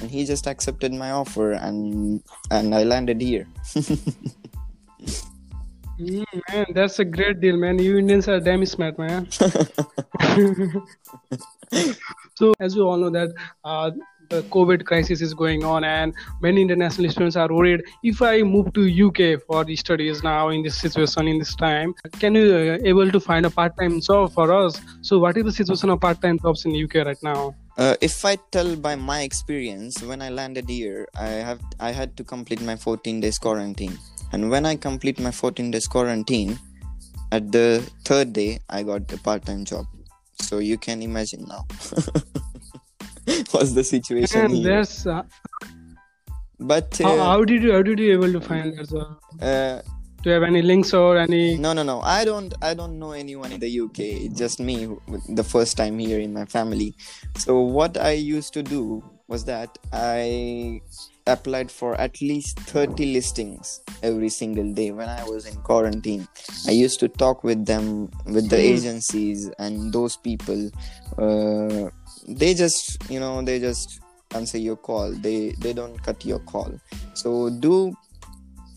And 0.00 0.10
he 0.10 0.24
just 0.24 0.46
accepted 0.46 0.92
my 0.92 1.10
offer 1.10 1.52
and 1.52 2.22
and 2.50 2.74
I 2.74 2.84
landed 2.84 3.20
here. 3.20 3.46
Mm, 6.00 6.24
man, 6.50 6.66
that's 6.74 6.98
a 6.98 7.04
great 7.04 7.40
deal, 7.40 7.56
man. 7.56 7.78
You 7.78 7.98
Indians 7.98 8.26
are 8.26 8.40
damn 8.40 8.66
smart, 8.66 8.98
man. 8.98 9.30
so, 12.34 12.54
as 12.58 12.74
you 12.74 12.88
all 12.88 12.96
know, 12.96 13.10
that 13.10 13.32
uh, 13.62 13.92
COVID 14.40 14.84
crisis 14.84 15.20
is 15.20 15.34
going 15.34 15.64
on, 15.64 15.84
and 15.84 16.14
many 16.40 16.62
international 16.62 17.10
students 17.10 17.36
are 17.36 17.52
worried. 17.52 17.82
If 18.02 18.22
I 18.22 18.42
move 18.42 18.72
to 18.74 19.06
UK 19.06 19.42
for 19.46 19.64
the 19.64 19.76
studies 19.76 20.22
now 20.22 20.48
in 20.48 20.62
this 20.62 20.80
situation, 20.80 21.28
in 21.28 21.38
this 21.38 21.54
time, 21.54 21.94
can 22.18 22.34
you 22.34 22.54
uh, 22.54 22.78
able 22.84 23.10
to 23.10 23.20
find 23.20 23.46
a 23.46 23.50
part-time 23.50 24.00
job 24.00 24.32
for 24.32 24.52
us? 24.52 24.80
So, 25.02 25.18
what 25.18 25.36
is 25.36 25.44
the 25.44 25.52
situation 25.52 25.90
of 25.90 26.00
part-time 26.00 26.38
jobs 26.38 26.64
in 26.64 26.74
UK 26.82 27.06
right 27.06 27.22
now? 27.22 27.54
Uh, 27.76 27.96
if 28.00 28.24
I 28.24 28.36
tell 28.50 28.76
by 28.76 28.96
my 28.96 29.22
experience, 29.22 30.02
when 30.02 30.20
I 30.20 30.28
landed 30.28 30.68
here, 30.68 31.08
I 31.14 31.28
have 31.48 31.60
I 31.80 31.90
had 31.90 32.16
to 32.16 32.24
complete 32.24 32.60
my 32.60 32.76
14 32.76 33.20
days 33.20 33.38
quarantine, 33.38 33.98
and 34.32 34.50
when 34.50 34.66
I 34.66 34.76
complete 34.76 35.18
my 35.20 35.30
14 35.30 35.70
days 35.70 35.86
quarantine, 35.86 36.58
at 37.32 37.50
the 37.50 37.82
third 38.04 38.32
day 38.32 38.60
I 38.68 38.82
got 38.82 39.10
a 39.12 39.18
part-time 39.18 39.64
job. 39.64 39.86
So 40.40 40.58
you 40.58 40.76
can 40.76 41.02
imagine 41.02 41.46
now 41.48 41.66
what's 43.52 43.72
the 43.72 43.84
situation 43.84 44.42
And 44.42 44.54
here. 44.56 44.72
that's 44.78 45.06
uh, 45.06 45.22
But 46.58 47.00
how, 47.02 47.12
uh, 47.12 47.24
how 47.24 47.44
did 47.44 47.62
you 47.62 47.72
how 47.72 47.82
did 47.82 47.98
you 47.98 48.12
able 48.12 48.32
to 48.32 48.40
find 48.40 48.72
that 48.78 48.88
job? 48.88 49.18
uh, 49.40 49.80
Do 50.22 50.30
you 50.30 50.34
have 50.34 50.42
any 50.44 50.62
links 50.62 50.94
or 50.94 51.18
any? 51.18 51.56
no 51.58 51.72
no 51.72 51.82
no 51.82 52.00
i 52.02 52.24
don't 52.24 52.54
i 52.62 52.74
don't 52.74 52.98
know 52.98 53.12
anyone 53.12 53.50
in 53.52 53.60
the 53.60 53.80
uk 53.80 53.98
it's 53.98 54.38
just 54.38 54.60
me 54.60 54.88
the 55.28 55.42
first 55.44 55.76
time 55.76 55.98
here 55.98 56.20
in 56.20 56.32
my 56.32 56.44
family 56.44 56.94
so 57.36 57.60
what 57.60 57.96
i 57.98 58.12
used 58.12 58.52
to 58.54 58.62
do 58.62 59.02
was 59.28 59.44
that 59.44 59.76
i 59.92 60.80
applied 61.26 61.70
for 61.70 61.94
at 62.00 62.20
least 62.20 62.58
30 62.60 63.12
listings 63.12 63.80
every 64.02 64.28
single 64.28 64.72
day 64.72 64.90
when 64.90 65.08
i 65.08 65.22
was 65.24 65.46
in 65.46 65.54
quarantine 65.62 66.26
i 66.68 66.70
used 66.70 66.98
to 67.00 67.08
talk 67.08 67.42
with 67.44 67.64
them 67.66 68.08
with 68.26 68.48
the 68.48 68.58
Hmm. 68.58 68.74
agencies 68.74 69.50
and 69.58 69.92
those 69.92 70.16
people 70.16 70.70
uh, 71.18 71.90
they 72.26 72.54
just 72.54 73.10
you 73.10 73.20
know 73.20 73.42
they 73.42 73.58
just 73.58 74.00
answer 74.34 74.58
your 74.58 74.76
call. 74.76 75.12
They 75.12 75.50
they 75.58 75.72
don't 75.72 76.02
cut 76.02 76.24
your 76.24 76.40
call. 76.40 76.72
So 77.14 77.50
do 77.50 77.94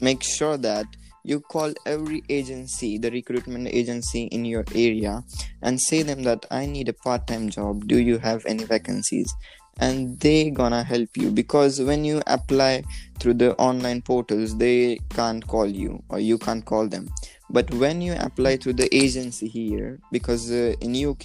make 0.01 0.23
sure 0.23 0.57
that 0.57 0.85
you 1.23 1.39
call 1.39 1.73
every 1.85 2.23
agency 2.29 2.97
the 2.97 3.09
recruitment 3.09 3.67
agency 3.67 4.25
in 4.25 4.45
your 4.45 4.63
area 4.75 5.23
and 5.63 5.81
say 5.81 6.03
them 6.03 6.21
that 6.21 6.45
i 6.51 6.65
need 6.65 6.87
a 6.89 6.93
part-time 6.93 7.49
job. 7.49 7.87
Do 7.87 7.97
you 7.97 8.19
have 8.19 8.45
any 8.45 8.63
vacancies? 8.63 9.33
And 9.79 10.17
they 10.19 10.51
gonna 10.51 10.83
help 10.83 11.09
you. 11.17 11.31
Because 11.31 11.81
when 11.81 12.05
you 12.05 12.21
apply 12.27 12.83
through 13.19 13.33
the 13.35 13.55
online 13.55 14.01
portals 14.01 14.57
they 14.57 14.99
can't 15.09 15.45
call 15.47 15.65
you 15.65 16.01
or 16.09 16.19
you 16.19 16.37
can't 16.37 16.63
call 16.63 16.87
them 16.87 17.09
but 17.49 17.71
when 17.75 18.01
you 18.01 18.15
apply 18.19 18.57
through 18.57 18.73
the 18.73 18.93
agency 18.95 19.47
here 19.47 19.99
because 20.11 20.51
uh, 20.51 20.73
in 20.81 21.05
uk 21.05 21.23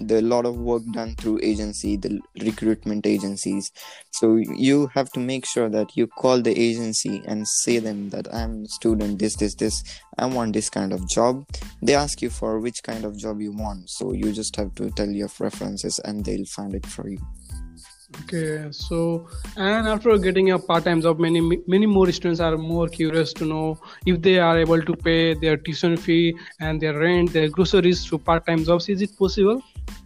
the 0.00 0.20
lot 0.22 0.44
of 0.44 0.56
work 0.56 0.82
done 0.92 1.14
through 1.16 1.38
agency 1.42 1.96
the 1.96 2.20
recruitment 2.42 3.06
agencies. 3.06 3.70
So 4.10 4.36
you 4.36 4.88
have 4.88 5.10
to 5.12 5.20
make 5.20 5.46
sure 5.46 5.68
that 5.68 5.96
you 5.96 6.06
call 6.06 6.42
the 6.42 6.58
agency 6.58 7.22
and 7.26 7.46
say 7.46 7.78
them 7.78 8.10
that 8.10 8.32
i'm 8.34 8.66
student 8.66 9.18
this 9.18 9.36
this 9.36 9.54
this 9.54 9.82
i 10.18 10.26
want 10.26 10.52
this 10.52 10.70
kind 10.70 10.92
of 10.92 11.08
job. 11.08 11.46
They 11.82 11.94
ask 11.94 12.20
you 12.22 12.30
for 12.30 12.58
which 12.58 12.82
kind 12.82 13.04
of 13.04 13.16
job 13.16 13.40
you 13.40 13.52
want. 13.52 13.90
So 13.90 14.12
you 14.12 14.32
just 14.32 14.56
have 14.56 14.74
to 14.76 14.90
tell 14.90 15.08
your 15.08 15.28
preferences 15.28 15.98
and 16.04 16.24
they'll 16.24 16.44
find 16.44 16.74
it 16.74 16.86
for 16.86 17.08
you 17.08 17.20
Okay, 18.22 18.66
so 18.72 19.28
and 19.56 19.86
after 19.86 20.18
getting 20.18 20.50
a 20.50 20.58
part-time 20.58 21.00
job, 21.00 21.20
many 21.20 21.40
many 21.68 21.86
more 21.86 22.10
students 22.10 22.40
are 22.40 22.56
more 22.58 22.88
curious 22.88 23.32
to 23.34 23.44
know 23.44 23.78
if 24.04 24.20
they 24.20 24.38
are 24.38 24.58
able 24.58 24.82
to 24.82 24.94
pay 24.96 25.34
their 25.34 25.56
tuition 25.56 25.96
fee 25.96 26.36
and 26.60 26.80
their 26.80 26.98
rent, 26.98 27.32
their 27.32 27.48
groceries 27.48 28.04
through 28.04 28.18
part-time 28.18 28.64
jobs. 28.64 28.88
Is 28.88 29.00
it 29.02 29.16
possible? 29.16 29.62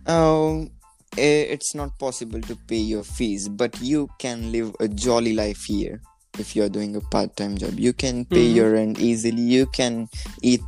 um 0.06 0.70
eh, 1.16 1.44
it's 1.54 1.75
not 1.75 1.99
possible 1.99 2.40
to 2.42 2.54
pay 2.68 2.76
your 2.92 3.02
fees 3.02 3.49
but 3.49 3.80
you 3.80 4.06
can 4.18 4.52
live 4.52 4.75
a 4.80 4.88
jolly 4.88 5.32
life 5.32 5.62
here 5.64 6.00
if 6.38 6.54
you're 6.54 6.68
doing 6.68 6.96
a 6.96 7.00
part-time 7.00 7.56
job 7.56 7.78
you 7.78 7.92
can 7.94 8.25
pay 8.26 8.44
Mhm. 8.46 8.54
your 8.56 8.73
rent 8.73 8.99
easily 9.00 9.40
you 9.40 9.64
can 9.66 10.06
eat 10.42 10.61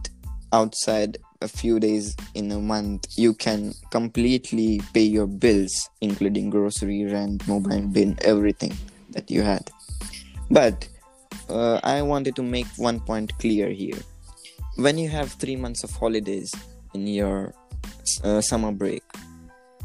outside 0.53 1.19
a 1.41 1.49
few 1.49 1.79
days 1.79 2.17
in 2.35 2.51
a 2.53 2.59
month 2.59 3.07
you 3.17 3.35
can 3.35 3.73
completely 3.91 4.81
pay 4.93 5.03
your 5.03 5.27
bills 5.27 5.91
including 6.01 6.51
grocery 6.51 7.05
rent 7.05 7.47
mobile 7.47 7.87
bill 7.89 8.15
everything 8.23 8.73
that 9.11 9.31
you 9.31 9.43
had. 9.43 9.71
But 10.51 10.89
uh, 11.49 11.81
i 11.85 12.03
wanted 12.03 12.35
to 12.37 12.43
make 12.43 12.67
one 12.77 13.01
point 13.01 13.37
clear 13.39 13.71
here. 13.71 13.99
When 14.77 14.99
you 14.99 15.09
have 15.09 15.33
three 15.33 15.57
months 15.57 15.85
of 15.85 15.91
holidays 15.91 16.55
in 16.95 17.07
your 17.07 17.55
uh, 18.25 18.41
summer 18.41 18.73
break 18.73 19.03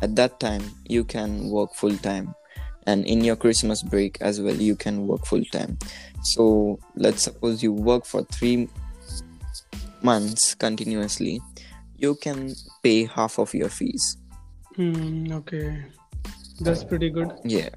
at 0.02 0.16
that 0.16 0.40
time 0.40 0.64
you 0.88 1.04
can 1.04 1.50
work 1.50 1.74
full 1.74 1.98
time. 1.98 2.34
And 2.88 3.06
in 3.06 3.24
your 3.24 3.36
christmas 3.36 3.84
break 3.84 4.18
as 4.22 4.42
well 4.42 4.56
you 4.56 4.76
can 4.76 5.08
work 5.08 5.26
full 5.26 5.46
time. 5.46 5.78
So 6.24 6.80
let's 6.96 7.24
suppose 7.24 7.64
you 7.64 7.74
work 7.74 8.06
for 8.06 8.24
3 8.24 8.68
months 10.04 10.56
continuously 10.56 11.40
you 11.98 12.16
can 12.16 12.54
pay 12.84 13.06
half 13.06 13.38
of 13.40 13.54
your 13.54 13.70
fees 13.70 14.18
Hmm, 14.76 15.32
okay, 15.34 15.84
that's 16.62 16.84
pretty 16.84 17.10
good. 17.10 17.32
yeah 17.44 17.70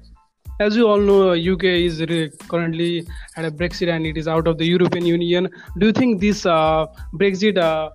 As 0.65 0.75
you 0.79 0.87
all 0.87 1.01
know, 1.07 1.33
UK 1.53 1.65
is 1.87 1.99
re- 2.09 2.31
currently 2.51 3.05
at 3.35 3.43
a 3.47 3.51
Brexit 3.51 3.89
and 3.93 4.05
it 4.09 4.15
is 4.21 4.27
out 4.33 4.47
of 4.51 4.57
the 4.57 4.65
European 4.65 5.05
Union. 5.05 5.49
Do 5.79 5.87
you 5.87 5.91
think 5.97 6.21
this 6.21 6.45
uh, 6.45 6.85
Brexit 7.21 7.57
uh, 7.57 7.89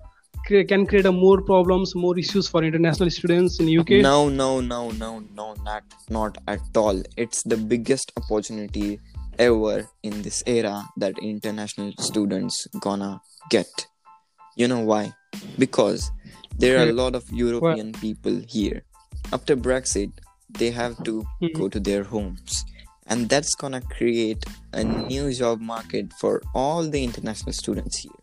cre- 0.45 0.61
can 0.71 0.85
create 0.91 1.07
a 1.07 1.11
more 1.11 1.41
problems, 1.41 1.95
more 1.95 2.13
issues 2.23 2.47
for 2.47 2.63
international 2.63 3.09
students 3.17 3.59
in 3.59 3.71
UK? 3.79 3.89
no 4.09 4.29
no 4.29 4.49
no 4.61 4.81
no 4.91 5.09
no 5.39 5.47
not 5.69 5.97
not 6.19 6.37
at 6.55 6.77
all 6.83 7.01
it's 7.25 7.41
the 7.55 7.57
biggest 7.73 8.13
opportunity 8.21 8.99
ever 9.39 9.75
in 10.03 10.21
this 10.21 10.43
era 10.45 10.75
that 11.05 11.15
international 11.33 11.91
students 12.11 12.67
gonna 12.87 13.11
get 13.49 13.87
you 14.55 14.67
know 14.67 14.79
why? 14.79 15.13
Because 15.57 16.11
there 16.57 16.79
are 16.79 16.89
a 16.89 16.93
lot 16.93 17.15
of 17.15 17.23
european 17.31 17.93
people 17.93 18.41
here. 18.47 18.83
After 19.31 19.55
brexit 19.55 20.11
they 20.59 20.71
have 20.71 21.01
to 21.03 21.25
Mhm. 21.41 21.53
go 21.53 21.69
to 21.69 21.79
their 21.79 22.03
homes. 22.03 22.65
And 23.07 23.27
that's 23.29 23.55
gonna 23.55 23.81
create 23.81 24.45
a 24.73 24.83
new 24.83 25.33
job 25.33 25.59
market 25.59 26.13
for 26.19 26.41
all 26.53 26.83
the 26.89 27.03
international 27.03 27.53
students 27.53 27.97
here. 27.99 28.21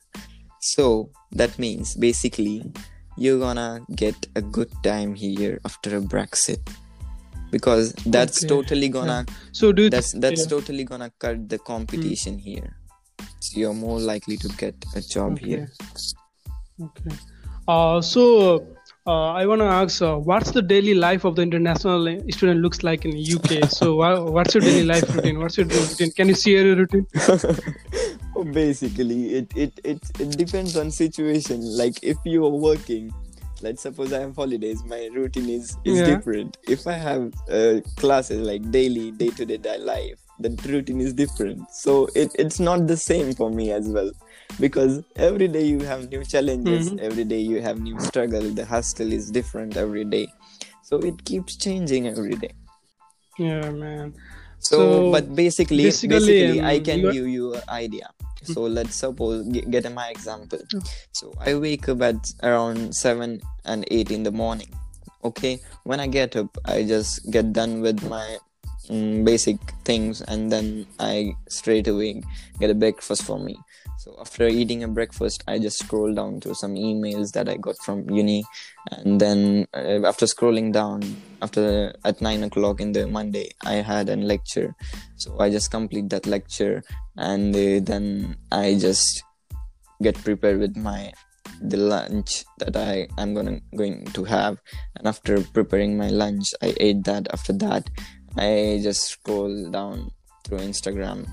So 0.61 1.11
that 1.33 1.59
means 1.59 1.95
basically 1.95 2.73
you're 3.17 3.39
gonna 3.39 3.81
get 3.97 4.15
a 4.37 4.43
good 4.43 4.71
time 4.83 5.15
here 5.15 5.59
after 5.65 5.97
a 5.97 6.01
brexit. 6.01 6.61
Because 7.51 7.93
that's 8.05 8.45
Okay, 8.45 8.49
totally 8.49 8.89
gonna 8.89 9.25
So 9.53 9.73
do 9.73 9.89
that's 9.91 10.13
that's 10.13 10.43
yeah. 10.43 10.49
totally 10.55 10.85
gonna 10.85 11.11
cut 11.19 11.49
the 11.49 11.59
competition 11.59 12.39
here. 12.39 12.77
So 13.41 13.59
you're 13.61 13.75
more 13.75 14.01
likely 14.01 14.37
to 14.37 14.49
get 14.61 14.77
a 14.95 15.01
job 15.01 15.33
Okay. 15.33 15.47
here 15.47 15.73
Okay. 16.81 17.17
Uh, 17.67 18.01
so 18.01 18.77
uh, 19.07 19.33
I 19.33 19.47
want 19.47 19.61
to 19.61 19.67
ask, 19.67 20.01
uh, 20.03 20.17
what's 20.17 20.51
the 20.53 20.63
daily 20.63 20.95
life 20.95 21.25
of 21.25 21.37
the 21.37 21.43
international 21.43 22.19
student 22.31 22.61
looks 22.61 22.83
like 22.83 23.05
in 23.05 23.13
UK? 23.17 23.69
so 23.71 23.97
wha- 24.01 24.25
what's 24.31 24.55
your 24.55 24.63
daily 24.63 24.85
life 24.85 25.13
routine? 25.15 25.39
What's 25.39 25.57
your 25.59 25.67
daily 25.67 25.87
routine? 25.87 26.13
Can 26.13 26.29
you 26.29 26.35
share 26.35 26.65
your 26.67 26.77
routine? 26.77 27.07
Oh, 28.37 28.45
basically 28.53 29.35
it, 29.35 29.53
it 29.57 29.81
it 29.85 30.01
it 30.21 30.37
depends 30.37 30.77
on 30.77 30.91
situation 30.91 31.61
like 31.77 31.99
if 32.03 32.17
you 32.25 32.45
are 32.45 32.51
working 32.51 33.13
let's 33.63 33.83
suppose 33.83 34.13
i 34.13 34.21
have 34.21 34.37
holidays 34.37 34.85
my 34.85 35.09
routine 35.13 35.49
is 35.49 35.77
is 35.85 35.99
Yeah. 35.99 36.05
different 36.05 36.57
if 36.69 36.87
i 36.87 36.93
have 36.93 37.33
uh, 37.51 37.81
classes 37.97 38.41
like 38.47 38.71
daily 38.71 39.11
day-to-day 39.11 39.59
life 39.79 40.21
the 40.39 40.51
routine 40.69 41.01
is 41.01 41.13
different 41.13 41.69
so 41.73 42.07
it, 42.15 42.31
it's 42.39 42.61
not 42.61 42.87
the 42.87 42.97
same 42.97 43.33
for 43.35 43.51
me 43.51 43.73
as 43.73 43.89
well 43.89 44.11
because 44.61 45.03
every 45.17 45.49
day 45.49 45.65
you 45.67 45.81
have 45.81 46.09
new 46.11 46.25
challenges 46.25 46.91
Mhm. 46.91 47.01
every 47.01 47.25
day 47.25 47.41
you 47.41 47.61
have 47.61 47.81
new 47.81 47.99
struggle 48.01 48.43
the 48.61 48.65
hustle 48.65 49.13
is 49.13 49.31
different 49.31 49.77
every 49.77 50.05
day. 50.05 50.27
So 50.83 50.99
it 50.99 51.25
keeps 51.25 51.57
changing 51.57 52.09
every 52.09 52.35
day. 52.37 52.53
Yeah, 53.39 53.71
man. 53.71 54.15
so, 54.59 54.77
So, 54.77 55.13
but 55.13 55.35
basically 55.37 55.85
basically, 55.85 56.19
basically 56.19 56.61
i 56.61 56.77
um, 56.79 56.85
can 56.85 56.99
you 56.99 57.09
are- 57.09 57.13
give 57.13 57.29
you 57.29 57.55
an 57.55 57.63
idea. 57.69 58.09
So 58.43 58.63
let's 58.67 58.95
suppose 58.97 59.47
get, 59.53 59.71
get 59.71 59.85
my 59.93 60.09
example. 60.09 60.59
Mm. 60.75 60.83
so 61.13 61.33
i 61.39 61.55
wake 61.55 61.89
up 61.89 62.01
at 62.03 62.19
around 62.43 62.95
7 62.95 63.41
and 63.65 63.85
8 63.91 64.11
in 64.11 64.23
the 64.23 64.31
morning 64.33 64.71
okay? 65.25 65.59
When 65.85 66.01
i 66.01 66.07
get 66.07 66.35
up 66.37 66.51
i 66.65 66.83
just 66.83 67.31
get 67.31 67.53
done 67.53 67.81
with 67.83 68.03
my 68.09 68.39
mm, 68.89 69.25
basic 69.25 69.59
things 69.85 70.23
and 70.23 70.51
then 70.51 70.87
i 70.99 71.35
straight 71.49 71.87
away 71.89 72.23
get 72.61 72.71
a 72.71 72.75
breakfast 72.75 73.23
for 73.23 73.39
me 73.39 73.59
so 74.09 74.17
after 74.21 74.49
eating 74.49 74.83
a 74.85 74.89
breakfast 74.89 75.45
i 75.47 75.59
just 75.59 75.79
scroll 75.79 76.15
down 76.15 76.41
to 76.41 76.55
some 76.55 76.75
emails 76.75 77.33
that 77.33 77.49
i 77.49 77.57
got 77.57 77.77
from 77.85 78.09
uni. 78.09 78.43
And 78.91 79.21
then 79.21 79.67
uh, 79.75 80.07
after 80.07 80.25
scrolling 80.25 80.73
down 80.73 81.03
after 81.43 81.95
at 82.05 82.21
9 82.23 82.45
o'clock 82.45 82.81
in 82.81 82.93
the 82.93 83.07
monday 83.07 83.51
i 83.65 83.75
had 83.75 84.09
a 84.09 84.17
lecture. 84.17 84.75
So 85.17 85.39
i 85.39 85.51
just 85.51 85.71
complete 85.71 86.09
that 86.11 86.27
lecture. 86.27 86.83
And 87.17 87.55
uh, 87.55 87.85
then 87.85 88.37
i 88.51 88.79
just 88.79 89.23
get 90.03 90.17
prepared 90.25 90.59
with 90.59 90.77
my 90.77 91.13
the 91.61 91.77
lunch 91.77 92.45
that 92.59 92.77
i 92.77 93.09
am 93.19 93.35
gonna 93.35 93.61
going 93.77 94.07
to 94.07 94.25
have. 94.25 94.59
And 94.97 95.07
after 95.07 95.43
preparing 95.43 95.99
my 95.99 96.09
lunch 96.09 96.55
i 96.63 96.73
ate 96.81 97.05
that. 97.05 97.29
After 97.33 97.53
that 97.65 97.91
i 98.37 98.81
just 98.83 99.03
scroll 99.03 99.71
down 99.71 100.11
through 100.45 100.59
instagram 100.59 101.27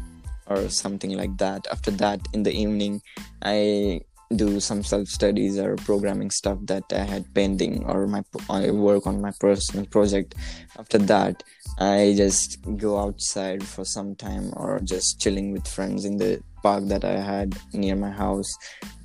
or 0.47 0.69
something 0.69 1.15
like 1.17 1.37
that. 1.37 1.67
After 1.71 1.91
that 1.91 2.27
in 2.33 2.43
the 2.43 2.53
evening 2.53 3.01
i 3.41 4.01
do 4.35 4.59
some 4.59 4.83
self 4.83 5.07
studies 5.07 5.59
or 5.59 5.75
programming 5.75 6.31
stuff 6.31 6.57
that 6.63 6.83
i 6.91 7.03
had 7.03 7.31
pending 7.35 7.83
or 7.85 8.07
my 8.07 8.23
i 8.49 8.71
work 8.71 9.05
on 9.05 9.21
my 9.21 9.31
personal 9.39 9.85
project. 9.85 10.35
After 10.79 10.97
that 10.97 11.43
i 11.79 12.13
just 12.17 12.57
go 12.77 12.97
outside 12.97 13.63
for 13.63 13.85
some 13.85 14.15
time 14.15 14.51
or 14.55 14.79
just 14.83 15.19
chilling 15.19 15.51
with 15.51 15.67
friends 15.67 16.05
in 16.05 16.17
the 16.17 16.41
park 16.63 16.87
that 16.87 17.03
i 17.05 17.19
had 17.19 17.55
near 17.73 17.95
my 17.95 18.09
house. 18.09 18.51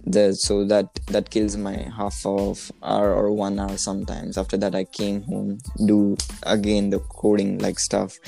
The, 0.03 0.33
so 0.33 0.65
that 0.65 0.89
that 1.09 1.29
kills 1.29 1.59
my 1.59 1.77
half 1.95 2.25
of 2.25 2.73
hour 2.83 3.13
or 3.15 3.31
one 3.33 3.59
hour 3.59 3.77
sometimes. 3.77 4.39
After 4.39 4.57
that 4.57 4.75
i 4.75 4.85
came 4.85 5.23
home 5.23 5.59
do 5.85 6.17
again 6.45 6.89
the 6.89 7.01
coding 7.01 7.59
like 7.59 7.79
stuff 7.79 8.19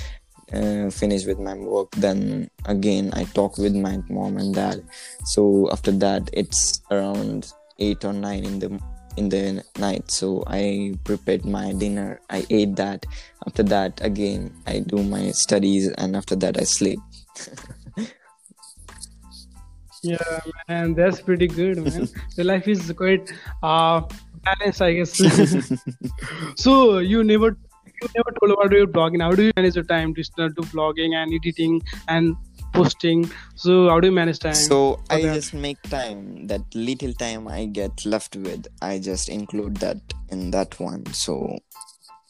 uh, 0.52 0.90
finish 0.90 1.24
with 1.24 1.38
my 1.38 1.54
work 1.54 1.90
then 1.92 2.48
again 2.66 3.10
i 3.14 3.24
talk 3.24 3.58
with 3.58 3.74
my 3.74 3.98
mom 4.08 4.36
and 4.36 4.54
dad. 4.54 4.82
So 5.24 5.68
after 5.72 5.92
that 5.92 6.30
it's 6.32 6.80
around 6.90 7.52
8 7.78 8.04
or 8.04 8.12
9 8.12 8.44
in 8.44 8.58
the 8.58 8.80
in 9.16 9.28
the 9.28 9.62
night. 9.78 10.10
So 10.10 10.42
i 10.46 10.94
prepared 11.04 11.44
my 11.44 11.74
dinner. 11.74 12.18
I 12.30 12.46
ate 12.48 12.76
that. 12.76 13.04
After 13.46 13.62
that 13.64 14.00
again 14.02 14.52
i 14.66 14.80
do 14.80 15.02
my 15.02 15.30
studies 15.32 15.88
and 15.98 16.16
after 16.16 16.36
that 16.36 16.58
i 16.58 16.64
sleep. 16.64 17.00
Yeah, 20.04 20.40
man, 20.68 20.94
that's 20.94 21.20
pretty 21.20 21.46
good, 21.46 21.78
man. 21.78 22.08
the 22.36 22.42
life 22.42 22.66
is 22.66 22.90
quite 22.92 23.32
uh 23.62 24.02
balanced, 24.42 24.82
I 24.82 24.94
guess. 24.94 25.14
so 26.56 26.98
you 26.98 27.22
never 27.22 27.56
you 28.02 28.08
never 28.16 28.32
told 28.38 28.52
about 28.52 28.72
your 28.72 28.86
blogging. 28.86 29.22
How 29.22 29.32
do 29.32 29.44
you 29.44 29.52
manage 29.56 29.76
your 29.76 29.84
time 29.84 30.14
to 30.14 30.22
start 30.22 30.56
to 30.56 30.62
blogging 30.62 31.14
and 31.14 31.32
editing 31.32 31.80
and 32.08 32.36
posting? 32.72 33.30
So 33.54 33.88
how 33.88 34.00
do 34.00 34.08
you 34.08 34.12
manage 34.12 34.38
time? 34.38 34.54
so 34.54 35.00
i 35.10 35.20
that. 35.22 35.34
just 35.34 35.54
make 35.54 35.80
time 35.82 36.46
that 36.46 36.62
little 36.74 37.12
time 37.14 37.48
i 37.48 37.66
get 37.66 38.04
left 38.06 38.36
with 38.36 38.66
i 38.80 38.98
just 38.98 39.28
include 39.28 39.76
that 39.76 40.00
in 40.30 40.50
that 40.50 40.78
one 40.80 41.04
so 41.12 41.58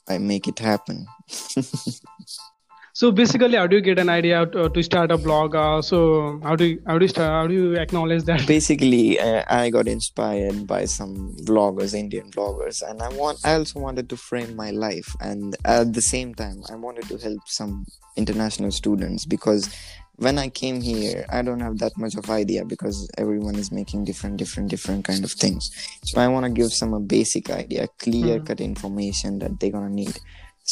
i 0.09 0.19
make 0.19 0.49
it 0.49 0.59
happen 0.59 1.07
So 2.95 3.11
basically, 3.11 3.57
how 3.57 3.67
do 3.67 3.77
you 3.77 3.83
get 3.83 3.99
an 3.99 4.11
idea 4.11 4.45
to, 4.47 4.69
to 4.69 4.83
start 4.83 5.11
a 5.11 5.17
blog? 5.17 5.55
Uh, 5.55 5.81
so 5.81 6.39
how 6.43 6.55
do 6.55 6.67
you, 6.67 6.83
how 6.87 6.99
do 6.99 7.05
you 7.05 7.09
start? 7.09 7.31
How 7.31 7.47
do 7.47 7.55
you 7.55 7.75
acknowledge 7.77 8.25
that? 8.25 8.47
basically 8.47 9.19
uh, 9.19 9.45
i 9.49 9.71
got 9.71 9.89
inspired 9.89 10.67
by 10.67 10.85
some 10.85 11.35
vloggers 11.49 11.95
indian 11.95 12.31
vloggers 12.31 12.83
and 12.89 13.01
i 13.03 13.09
want 13.21 13.39
i 13.45 13.55
also 13.55 13.81
wanted 13.81 14.09
to 14.09 14.17
frame 14.17 14.55
my 14.57 14.71
life 14.71 15.15
and 15.21 15.57
at 15.65 15.93
the 15.95 16.03
same 16.03 16.35
time 16.35 16.59
i 16.71 16.75
wanted 16.75 17.05
to 17.05 17.17
help 17.19 17.41
some 17.47 17.87
international 18.17 18.71
students 18.71 19.25
because 19.25 19.75
when 20.17 20.39
i 20.39 20.49
came 20.49 20.81
here 20.81 21.25
i 21.31 21.41
don't 21.41 21.61
have 21.61 21.79
that 21.79 21.97
much 21.97 22.15
of 22.15 22.29
idea 22.31 22.65
because 22.65 23.09
everyone 23.17 23.55
is 23.55 23.73
making 23.73 24.05
different 24.05 24.37
different 24.37 24.69
different 24.69 25.05
kind 25.05 25.25
of 25.25 25.33
things 25.33 25.71
so 26.05 26.21
i 26.21 26.29
want 26.29 26.45
to 26.45 26.51
give 26.51 26.73
some 26.73 26.93
a 26.93 27.01
basic 27.01 27.51
idea 27.51 27.89
clear 27.99 28.39
cut 28.41 28.61
information 28.61 29.39
that 29.39 29.59
they're 29.59 29.71
gonna 29.71 29.89
need 29.89 30.19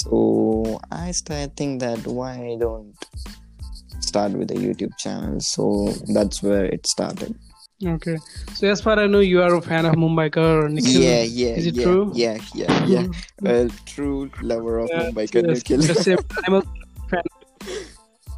so 0.01 0.81
i 0.91 1.11
start 1.11 1.57
think 1.57 1.81
that 1.81 2.01
why 2.07 2.33
I 2.53 2.57
don't 2.59 2.95
start 4.01 4.33
with 4.33 4.51
a 4.51 4.55
youtube 4.55 4.97
channel 4.99 5.37
so 5.41 5.93
that's 6.15 6.43
where 6.43 6.65
it 6.65 6.87
started 6.87 7.35
Okay. 7.83 8.19
So 8.53 8.67
as 8.69 8.83
far 8.83 8.93
as 8.99 9.05
I 9.05 9.07
know, 9.07 9.21
you 9.21 9.41
are 9.41 9.55
a 9.55 9.63
fan 9.63 9.87
of 9.87 9.95
Mumbiker 9.97 10.65
or 10.65 10.69
Nikhil. 10.69 11.01
yeah 11.01 11.23
yeah 11.23 11.57
Is 11.57 11.67
it 11.67 11.77
yeah, 11.77 11.85
true? 11.85 12.13
yeah 12.15 12.37
yeah 12.55 12.85
yeah 12.85 13.03
mm-hmm. 13.05 13.47
well 13.47 13.69
true 13.87 14.31
lover 14.43 14.81
of 14.81 14.91
Yeah, 14.93 15.09
mumbai 15.09 15.25
yes, 15.33 15.65
Nikhil. 15.71 16.19
I'm 16.47 16.55
a 16.55 16.63
fan. 17.09 17.23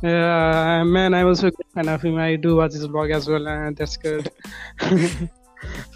Yeah, 0.03 0.85
man, 0.85 1.15
I'm 1.15 1.27
also 1.27 1.49
a 1.49 1.53
fan 1.75 1.89
of 1.89 2.03
him. 2.03 2.19
I 2.19 2.37
do 2.37 2.57
watch 2.57 2.73
his 2.73 2.87
blog 2.87 3.11
as 3.11 3.29
well, 3.29 3.47
and 3.49 3.77
that's 3.77 3.97
good. 3.97 4.31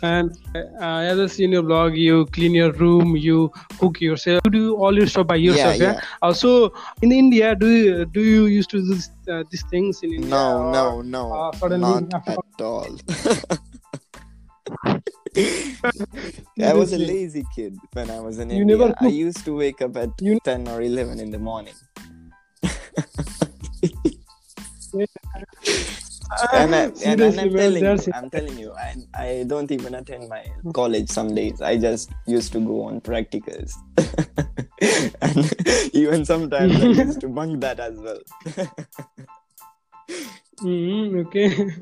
and 0.03 0.31
uh, 0.55 1.11
as 1.11 1.19
I 1.19 1.27
see 1.27 1.45
in 1.45 1.53
your 1.53 1.63
blog, 1.63 1.95
you 1.97 2.27
clean 2.27 2.55
your 2.55 2.73
room, 2.73 3.17
you 3.17 3.51
cook 3.79 4.01
yourself, 4.01 4.41
you 4.45 4.51
do 4.51 4.77
all 4.77 4.97
your 4.97 5.07
stuff 5.07 5.27
by 5.27 5.37
yourself. 5.37 5.77
Yeah. 5.77 5.93
yeah. 5.93 6.01
Also, 6.23 6.73
in 7.03 7.13
India, 7.13 7.55
do 7.55 7.69
you 7.69 8.05
do 8.07 8.21
you 8.23 8.47
used 8.47 8.71
to 8.71 8.81
do 8.81 8.95
this, 8.95 9.11
uh, 9.29 9.43
these 9.51 9.65
things 9.71 10.03
in 10.03 10.13
India? 10.13 10.31
no 10.31 10.59
or- 10.59 10.73
no 10.73 11.03
no 11.03 11.33
uh, 11.33 11.53
suddenly 11.57 12.01
not 12.01 12.29
at 12.29 12.39
all 12.61 12.87
I 16.59 16.73
was 16.73 16.93
a 16.93 16.99
lazy 16.99 17.45
kid 17.55 17.77
when 17.93 18.11
I 18.11 18.21
was 18.21 18.39
in 18.39 18.51
You 18.51 18.63
India. 18.63 18.95
I 19.01 19.09
used 19.09 19.45
to 19.45 19.57
wake 19.57 19.83
up 19.83 19.97
at 19.97 20.11
You- 20.21 20.41
10 20.45 20.69
or 20.69 20.83
11 20.83 21.21
in 21.21 21.31
the 21.31 21.39
morning. 21.39 21.75
and, 26.53 26.75
I, 26.75 26.79
and, 27.05 27.21
and 27.21 27.41
I'm 27.41 27.51
telling 27.55 27.85
you, 27.85 28.13
I'm 28.13 28.31
telling 28.31 28.59
you, 28.59 28.73
I, 28.73 28.95
I 29.15 29.45
don't 29.47 29.71
even 29.71 29.95
attend 29.95 30.29
my 30.29 30.45
college 30.73 31.09
some 31.09 31.35
days. 31.35 31.61
I 31.61 31.77
just 31.77 32.11
used 32.27 32.53
to 32.53 32.61
go 32.61 32.83
on 32.85 33.01
practicals. 33.01 33.75
and 35.23 35.95
even 35.95 36.25
sometimes 36.25 36.77
I 36.77 36.87
used 36.87 37.21
to 37.21 37.29
bunk 37.29 37.61
that 37.61 37.81
as 37.81 37.99
well. 37.99 38.21
Mm, 40.63 41.27
okay. 41.27 41.75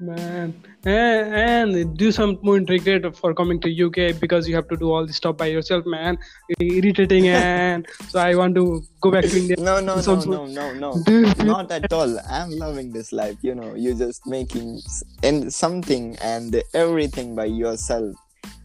Man, 0.00 0.54
and, 0.86 1.74
and 1.74 1.96
do 1.98 2.10
some 2.10 2.38
point 2.38 2.70
regret 2.70 3.14
for 3.14 3.34
coming 3.34 3.60
to 3.60 3.68
UK 3.68 4.18
because 4.18 4.48
you 4.48 4.54
have 4.54 4.66
to 4.68 4.76
do 4.76 4.90
all 4.90 5.06
this 5.06 5.16
stuff 5.16 5.36
by 5.36 5.46
yourself, 5.46 5.84
man. 5.84 6.16
Irritating, 6.58 7.28
and 7.28 7.86
so 8.08 8.18
I 8.18 8.34
want 8.34 8.54
to 8.54 8.82
go 9.02 9.10
back 9.10 9.24
to 9.24 9.36
India. 9.36 9.56
No, 9.58 9.78
no, 9.80 10.00
no, 10.00 10.20
no, 10.24 10.46
no, 10.46 10.72
no. 10.72 11.02
Do 11.06 11.26
Not 11.44 11.70
at 11.70 11.92
all. 11.92 12.18
I'm 12.30 12.50
loving 12.52 12.92
this 12.92 13.12
life. 13.12 13.36
You 13.42 13.54
know, 13.54 13.74
you're 13.74 13.94
just 13.94 14.26
making 14.26 14.80
and 15.22 15.52
something 15.52 16.16
and 16.22 16.62
everything 16.72 17.34
by 17.34 17.44
yourself. 17.44 18.16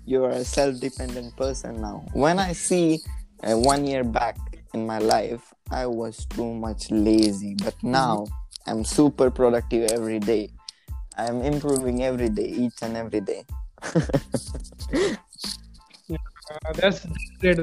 You're 0.05 0.29
a 0.29 0.45
self-dependent 0.45 1.35
person 1.35 1.81
now. 1.81 2.05
When 2.13 2.39
I 2.39 2.53
see 2.53 2.99
uh, 3.43 3.55
one 3.57 3.85
year 3.85 4.05
back 4.05 4.37
in 4.73 4.87
my 4.87 4.99
life, 4.99 5.53
I 5.69 5.85
was 5.85 6.25
too 6.27 6.53
much 6.53 6.91
lazy, 6.91 7.55
but 7.55 7.75
now 7.83 8.27
I'm 8.67 8.85
super 8.85 9.29
productive 9.29 9.91
every 9.91 10.19
day. 10.19 10.54
I'm 11.17 11.41
improving 11.41 12.03
every 12.03 12.29
day, 12.29 12.47
each 12.47 12.81
and 12.81 12.97
every 12.97 13.21
day. 13.21 13.45
Uh, 16.11 16.73
that's 16.73 17.05
great. 17.39 17.57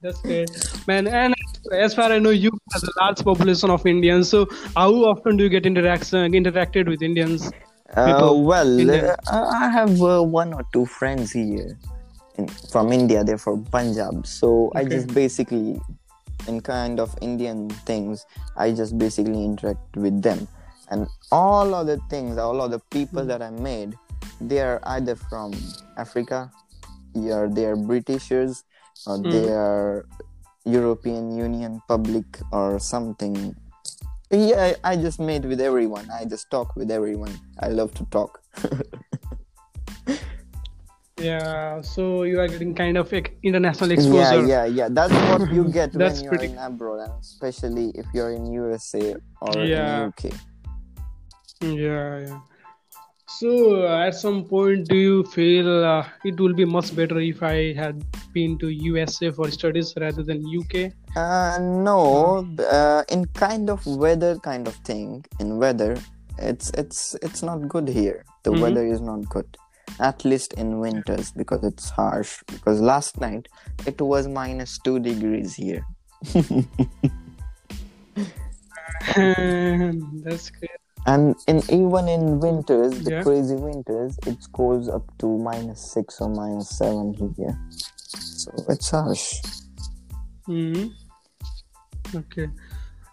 that's 0.00 0.20
great, 0.22 0.50
man. 0.86 1.06
And 1.06 1.34
as 1.72 1.94
far 1.94 2.06
as 2.06 2.12
I 2.12 2.18
know, 2.18 2.30
you 2.30 2.50
has 2.72 2.82
a 2.82 2.90
large 3.00 3.22
population 3.22 3.70
of 3.70 3.86
Indians. 3.86 4.28
So 4.28 4.46
how 4.76 4.92
often 5.04 5.36
do 5.36 5.44
you 5.44 5.50
get 5.50 5.66
interaction 5.66 6.32
interacted 6.32 6.88
with 6.88 7.02
Indians? 7.02 7.50
Uh, 7.94 8.32
well, 8.34 8.78
in 8.78 8.86
the- 8.88 9.12
uh, 9.30 9.50
I 9.52 9.68
have 9.68 10.00
uh, 10.02 10.22
one 10.22 10.52
or 10.54 10.64
two 10.72 10.86
friends 10.86 11.32
here 11.32 11.78
in, 12.38 12.48
from 12.48 12.92
India. 12.92 13.22
They're 13.22 13.38
from 13.38 13.64
Punjab, 13.66 14.26
so 14.26 14.72
I 14.74 14.84
just 14.84 15.12
basically, 15.14 15.80
in 16.48 16.60
kind 16.60 16.98
of 16.98 17.14
Indian 17.20 17.68
things, 17.86 18.26
I 18.56 18.72
just 18.72 18.98
basically 18.98 19.44
interact 19.44 19.96
with 19.96 20.22
them, 20.22 20.48
and 20.90 21.06
all 21.32 21.74
of 21.74 21.86
the 21.86 21.98
things, 22.10 22.38
all 22.38 22.60
of 22.60 22.70
the 22.70 22.80
people 22.90 23.22
Hmm. 23.22 23.28
that 23.28 23.42
I 23.42 23.50
made, 23.50 23.96
they 24.40 24.60
are 24.60 24.80
either 24.84 25.16
from 25.16 25.52
Africa, 25.96 26.50
or 27.14 27.48
they 27.48 27.64
are 27.66 27.76
Britishers, 27.76 28.64
or 29.06 29.16
Hmm. 29.18 29.30
they 29.30 29.48
are 29.52 30.06
European 30.64 31.36
Union 31.36 31.80
public 31.88 32.24
or 32.52 32.78
something 32.78 33.54
Yeah, 34.30 34.72
I 34.82 34.96
just 34.96 35.20
meet 35.20 35.44
with 35.44 35.60
everyone. 35.60 36.10
I 36.10 36.24
just 36.24 36.50
talk 36.50 36.74
with 36.74 36.90
everyone. 36.90 37.30
I 37.60 37.68
love 37.68 37.92
to 37.94 38.04
talk. 38.10 38.40
Yeah, 41.16 41.80
so 41.80 42.24
you 42.24 42.40
are 42.40 42.48
getting 42.48 42.74
kind 42.74 42.96
of 42.98 43.10
like 43.12 43.38
international 43.44 43.92
exposure. 43.92 44.42
yeah, 44.44 44.64
yeah. 44.64 44.64
yeah 44.66 44.88
That's 44.90 45.12
what 45.30 45.52
you 45.52 45.64
get 45.78 45.94
when 45.94 46.10
you're 46.20 46.34
pretty- 46.34 46.52
in 46.52 46.58
abroad, 46.58 47.00
and 47.06 47.12
especially 47.20 47.92
if 47.94 48.04
you're 48.12 48.32
in 48.32 48.46
USA 48.50 49.14
or 49.40 49.62
Yeah. 49.62 50.10
in 50.10 50.10
UK. 50.10 50.34
Yeah, 51.64 52.18
yeah. 52.20 52.40
So 53.26 53.86
uh, 53.86 54.06
at 54.06 54.14
some 54.14 54.44
point, 54.44 54.88
do 54.88 54.96
you 54.96 55.24
feel 55.24 55.84
uh, 55.84 56.06
it 56.24 56.38
will 56.38 56.52
be 56.52 56.64
much 56.64 56.94
better 56.94 57.18
if 57.20 57.42
I 57.42 57.72
had 57.72 58.04
been 58.32 58.58
to 58.58 58.68
USA 58.68 59.32
for 59.32 59.50
studies 59.50 59.94
rather 59.96 60.22
than 60.22 60.44
UK? 60.46 60.92
Uh, 61.16 61.58
no, 61.60 62.46
uh, 62.58 63.02
in 63.08 63.24
kind 63.26 63.70
of 63.70 63.84
weather 63.86 64.36
kind 64.38 64.68
of 64.68 64.74
thing. 64.84 65.24
In 65.40 65.58
weather, 65.58 65.96
it's 66.38 66.70
it's 66.70 67.14
it's 67.22 67.42
not 67.42 67.66
good 67.68 67.88
here. 67.88 68.24
The 68.42 68.50
Mhm. 68.50 68.60
weather 68.60 68.86
is 68.86 69.00
not 69.00 69.28
good. 69.30 69.56
At 70.00 70.24
least 70.24 70.52
in 70.54 70.80
winters 70.80 71.32
because 71.32 71.62
it's 71.64 71.90
harsh. 71.90 72.42
Because 72.48 72.80
last 72.80 73.20
night 73.20 73.48
it 73.86 74.00
was 74.00 74.26
minus 74.28 74.78
two 74.78 74.98
degrees 74.98 75.54
here. 75.54 75.84
That's 80.24 80.50
great. 80.50 80.70
And 81.06 81.36
in 81.46 81.58
even 81.68 82.08
in 82.08 82.40
winters, 82.40 82.98
the 83.04 83.10
Yeah. 83.12 83.22
crazy 83.22 83.56
winters, 83.56 84.18
it 84.26 84.38
goes 84.52 84.88
up 84.88 85.04
to 85.18 85.26
minus 85.38 85.92
six 85.92 86.20
or 86.20 86.30
minus 86.30 86.70
seven 86.78 87.12
here. 87.36 87.58
So 88.08 88.52
it's 88.68 88.90
harsh. 88.90 89.40
hmm 90.46 90.86
Okay. 92.14 92.48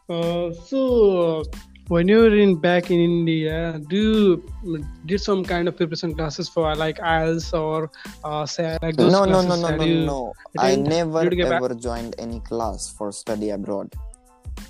Uh, 0.10 0.52
so 0.68 1.44
when 1.88 2.08
you 2.08 2.20
were 2.20 2.36
in 2.36 2.60
back 2.60 2.92
in 2.92 3.00
India, 3.00 3.80
do 3.90 3.96
you 4.64 4.86
did 5.06 5.20
some 5.20 5.44
kind 5.44 5.68
of 5.68 5.76
preparation 5.76 6.16
classes 6.16 6.48
for 6.48 6.74
like 6.76 6.98
IELTS 7.00 7.54
or 7.54 7.92
uh, 8.24 8.46
say 8.46 8.78
like 8.82 8.96
those 8.96 9.12
no, 9.12 9.26
no, 9.26 9.42
no, 9.42 9.56
classes? 9.56 9.62
no, 9.62 9.76
no, 9.76 9.86
you 9.86 10.06
no. 10.06 10.34
I 10.58 10.76
never 10.76 11.30
get 11.30 11.50
back? 11.50 11.64
ever 11.64 11.76
joined 11.76 12.16
any 12.18 12.40
class 12.42 12.90
for 12.98 13.12
study 13.12 13.50
abroad 13.50 13.94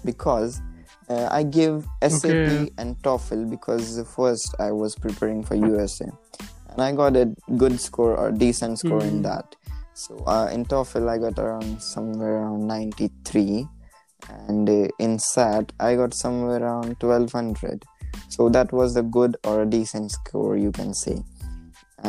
because 0.06 0.62
uh, 1.12 1.28
I 1.40 1.44
give 1.44 1.86
SAT 2.02 2.32
Okay. 2.32 2.70
and 2.78 2.96
TOEFL 3.04 3.50
because 3.50 3.86
first 4.16 4.56
I 4.60 4.72
was 4.72 4.96
preparing 4.96 5.44
for 5.44 5.56
USA 5.56 6.08
and 6.70 6.82
I 6.88 6.92
got 7.02 7.16
a 7.18 7.26
good 7.58 7.80
score 7.88 8.16
or 8.22 8.32
decent 8.32 8.80
score 8.80 9.04
in 9.12 9.18
Mhm. 9.20 9.24
that. 9.30 9.56
So 9.94 10.18
uh, 10.36 10.48
in 10.56 10.66
TOEFL 10.66 11.10
I 11.14 11.18
got 11.26 11.38
around 11.46 11.82
somewhere 11.82 12.36
around 12.42 12.68
93 12.68 13.68
and 14.48 14.70
uh, 14.70 14.88
in 15.00 15.20
SAT 15.20 15.74
I 15.80 15.96
got 15.96 16.14
somewhere 16.14 16.62
around 16.64 16.96
1200. 17.00 17.84
So 18.30 18.50
that 18.50 18.72
was 18.72 18.96
a 18.96 19.04
good 19.04 19.38
or 19.44 19.62
a 19.64 19.66
decent 19.78 20.12
score 20.12 20.58
you 20.58 20.72
can 20.72 20.94
say. 20.94 21.18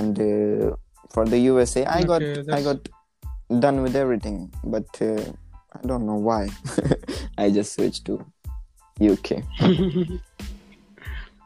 And 0.00 0.18
uh, 0.18 0.76
for 1.14 1.24
the 1.26 1.38
USA 1.50 1.84
I 1.86 2.02
got 2.04 2.22
Okay, 2.22 2.52
I 2.58 2.62
got 2.62 2.88
done 3.64 3.82
with 3.82 3.96
everything, 3.96 4.38
but 4.64 4.86
uh, 5.02 5.24
I 5.78 5.80
don't 5.86 6.06
know 6.06 6.20
why. 6.28 6.48
I 7.38 7.50
just 7.50 7.74
switched 7.74 8.04
to 8.06 8.14
UK. 9.10 9.42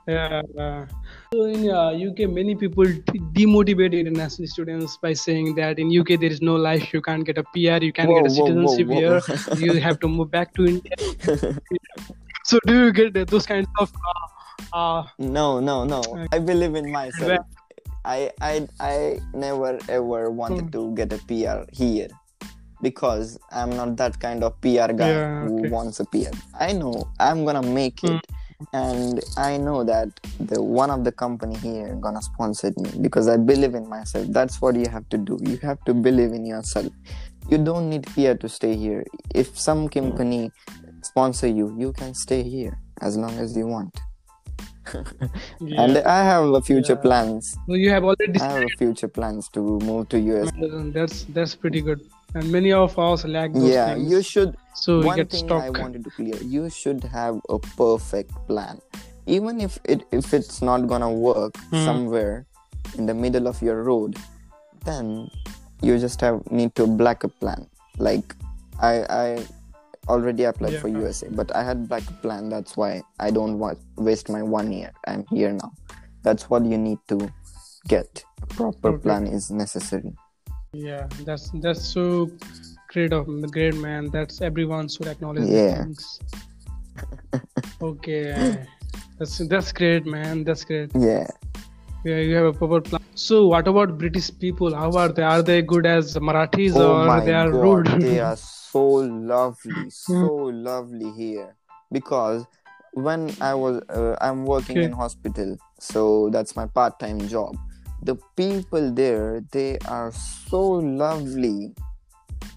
yeah. 0.09 0.43
uh, 0.59 0.87
So 1.33 1.45
in 1.45 1.69
uh, 1.71 1.91
UK, 1.91 2.29
many 2.31 2.55
people 2.55 2.85
de- 2.85 3.21
demotivate 3.35 3.93
international 3.99 4.49
students 4.49 4.97
by 4.99 5.13
saying 5.13 5.55
that 5.57 5.79
in 5.79 5.91
UK 6.01 6.21
there 6.21 6.31
is 6.31 6.41
no 6.43 6.57
life, 6.57 6.93
you 6.93 7.03
can't 7.03 7.25
get 7.25 7.39
a 7.39 7.45
PR, 7.45 7.83
you 7.85 7.93
can't 7.93 8.09
get 8.11 8.27
a 8.27 8.31
citizenship 8.31 8.89
here, 8.89 9.21
you 9.57 9.81
have 9.81 9.99
to 10.01 10.09
move 10.09 10.31
back 10.31 10.55
to 10.55 10.67
India. 10.73 11.61
So 12.45 12.59
do 12.67 12.85
you 12.85 12.93
get 12.93 13.29
those 13.29 13.47
kinds 13.47 13.67
of? 13.81 13.91
Uh, 14.73 14.77
uh, 14.77 15.07
no, 15.19 15.61
no, 15.61 15.85
no. 15.85 16.27
I 16.33 16.39
believe 16.39 16.75
in 16.75 16.91
myself. 16.93 17.41
I, 18.05 18.31
I, 18.41 18.69
I 18.79 19.19
never 19.35 19.79
ever 19.89 20.31
wanted 20.31 20.67
Hmm. 20.67 20.71
to 20.71 20.95
get 20.95 21.13
a 21.13 21.19
PR 21.27 21.65
here 21.73 22.09
because 22.83 23.39
I'm 23.51 23.71
not 23.71 23.97
that 23.97 24.19
kind 24.21 24.45
of 24.45 24.61
PR 24.61 24.93
guy 24.93 25.09
Yeah, 25.11 25.41
who 25.41 25.61
okay. 25.61 25.69
wants 25.69 26.01
a 26.01 26.05
PR. 26.07 26.35
I 26.59 26.73
know 26.73 27.09
I'm 27.19 27.45
gonna 27.45 27.63
make 27.63 28.05
it, 28.05 28.27
and 28.73 29.21
I 29.37 29.57
know 29.57 29.85
that 29.85 30.09
the 30.41 30.63
one 30.63 30.91
of 30.91 31.05
the 31.05 31.13
company 31.13 31.57
here 31.57 31.95
gonna 32.01 32.23
sponsor 32.23 32.73
me 32.77 32.91
because 33.01 33.29
I 33.29 33.37
believe 33.37 33.75
in 33.75 33.89
myself. 33.89 34.27
That's 34.31 34.61
what 34.61 34.77
you 34.77 34.89
have 34.89 35.09
to 35.11 35.19
do. 35.19 35.39
You 35.43 35.57
have 35.63 35.83
to 35.85 35.95
believe 35.95 36.33
in 36.33 36.45
yourself. 36.45 36.93
You 37.49 37.59
don't 37.59 37.89
need 37.89 38.07
PR 38.15 38.35
to 38.35 38.49
stay 38.49 38.75
here. 38.77 39.05
If 39.35 39.59
some 39.59 39.89
company 39.89 40.51
sponsor 41.03 41.47
you, 41.47 41.75
you 41.79 41.93
can 41.93 42.15
stay 42.15 42.43
here 42.43 42.77
as 43.01 43.17
long 43.17 43.39
as 43.39 43.57
you 43.57 43.67
want. 43.67 43.95
yeah. 45.61 45.83
And 45.83 45.99
I 45.99 46.23
have 46.25 46.45
a 46.53 46.61
future 46.63 46.95
Yeah. 46.95 47.01
plans. 47.03 47.57
so 47.67 47.75
you 47.75 47.91
have 47.91 48.05
already. 48.05 48.41
I 48.41 48.45
have 48.45 48.65
a 48.65 48.71
future 48.71 49.09
plans 49.09 49.49
to 49.51 49.61
move 49.61 50.09
to 50.11 50.19
US. 50.19 50.51
That's 50.93 51.25
that's 51.25 51.55
pretty 51.55 51.81
good, 51.81 52.01
and 52.37 52.53
many 52.53 52.73
of 52.73 52.93
us 53.01 53.25
lack 53.25 53.53
those 53.57 53.73
Yeah, 53.73 53.95
things. 53.97 54.11
you 54.13 54.21
should. 54.23 54.53
so 54.77 55.01
we 55.01 55.07
one 55.09 55.17
get 55.17 55.31
thing 55.33 55.49
I 55.51 55.73
stuck. 55.73 55.79
wanted 55.81 56.05
to 56.05 56.11
clear: 56.13 56.37
you 56.45 56.69
should 56.69 57.01
have 57.09 57.41
a 57.49 57.59
perfect 57.81 58.31
plan. 58.47 58.77
Even 59.27 59.61
if 59.61 59.81
it 59.89 60.05
if 60.13 60.35
it's 60.37 60.61
not 60.61 60.87
gonna 60.87 61.11
work 61.11 61.57
Hmm. 61.73 61.85
somewhere 61.89 62.45
in 63.01 63.07
the 63.09 63.15
middle 63.17 63.49
of 63.49 63.59
your 63.65 63.83
road, 63.83 64.15
then 64.85 65.27
you 65.83 65.99
just 65.99 66.21
have 66.21 66.45
need 66.53 66.77
to 66.77 66.87
black 66.87 67.25
a 67.25 67.29
plan. 67.41 67.67
Like 67.99 68.37
I 68.79 68.95
I 69.09 69.27
already 70.13 70.45
applied 70.45 70.77
for 70.79 70.87
USA, 70.93 71.27
but 71.33 71.51
I 71.57 71.65
had 71.65 71.89
backup 71.89 72.21
plan. 72.23 72.49
That's 72.53 72.77
why 72.77 73.03
I 73.19 73.33
don't 73.33 73.59
want 73.59 73.81
waste 73.97 74.29
my 74.29 74.43
one 74.45 74.71
year. 74.71 74.93
I'm 75.09 75.25
here 75.33 75.51
now. 75.57 75.73
That's 76.23 76.47
what 76.53 76.63
you 76.69 76.79
need 76.79 77.01
to 77.09 77.19
get. 77.89 78.23
A 78.43 78.47
proper 78.47 78.95
Okay. 78.95 79.03
plan 79.03 79.27
is 79.27 79.51
necessary. 79.51 80.15
Yeah, 80.85 81.09
that's 81.25 81.51
that's 81.63 81.83
so 81.83 82.31
great 82.89 83.13
of 83.13 83.27
great 83.51 83.77
man. 83.77 84.11
That's 84.11 84.41
everyone 84.41 84.89
should 84.89 85.07
acknowledge. 85.07 85.49
Yeah. 85.49 85.85
Things. 85.85 86.21
okay, 87.83 88.67
that's 89.19 89.39
that's 89.49 89.73
great, 89.73 90.07
man. 90.07 90.45
That's 90.45 90.65
great. 90.65 90.91
Yeah. 90.95 91.27
Yeah, 92.05 92.19
you 92.19 92.37
have 92.37 92.47
a 92.47 92.53
proper 92.53 92.81
plan. 92.81 93.01
So, 93.15 93.49
what 93.49 93.67
about 93.67 93.99
British 93.99 94.31
people? 94.39 94.75
How 94.75 94.91
are 94.93 95.09
they? 95.09 95.23
Are 95.23 95.43
they 95.43 95.63
good 95.63 95.87
as 95.87 96.15
Marathis 96.17 96.77
oh 96.77 97.09
or 97.09 97.21
they 97.23 97.33
are 97.33 97.51
god 97.51 97.89
rude? 97.89 98.03
they 98.03 98.21
are 98.21 98.37
so 98.37 98.83
lovely 98.83 99.91
so 99.91 100.35
lovely 100.69 101.11
here 101.13 101.57
because 101.93 102.45
when 102.93 103.31
i 103.41 103.55
was 103.55 103.81
uh, 103.91 104.17
i'm 104.21 104.45
working 104.45 104.79
Okay. 104.79 104.87
in 104.87 104.93
hospital 104.93 105.57
so 105.79 106.29
that's 106.31 106.57
my 106.57 106.67
part-time 106.67 107.21
job 107.29 107.57
the 108.03 108.17
people 108.37 108.93
there 108.93 109.43
they 109.53 109.79
are 109.87 110.13
so 110.13 110.61
lovely. 110.63 111.75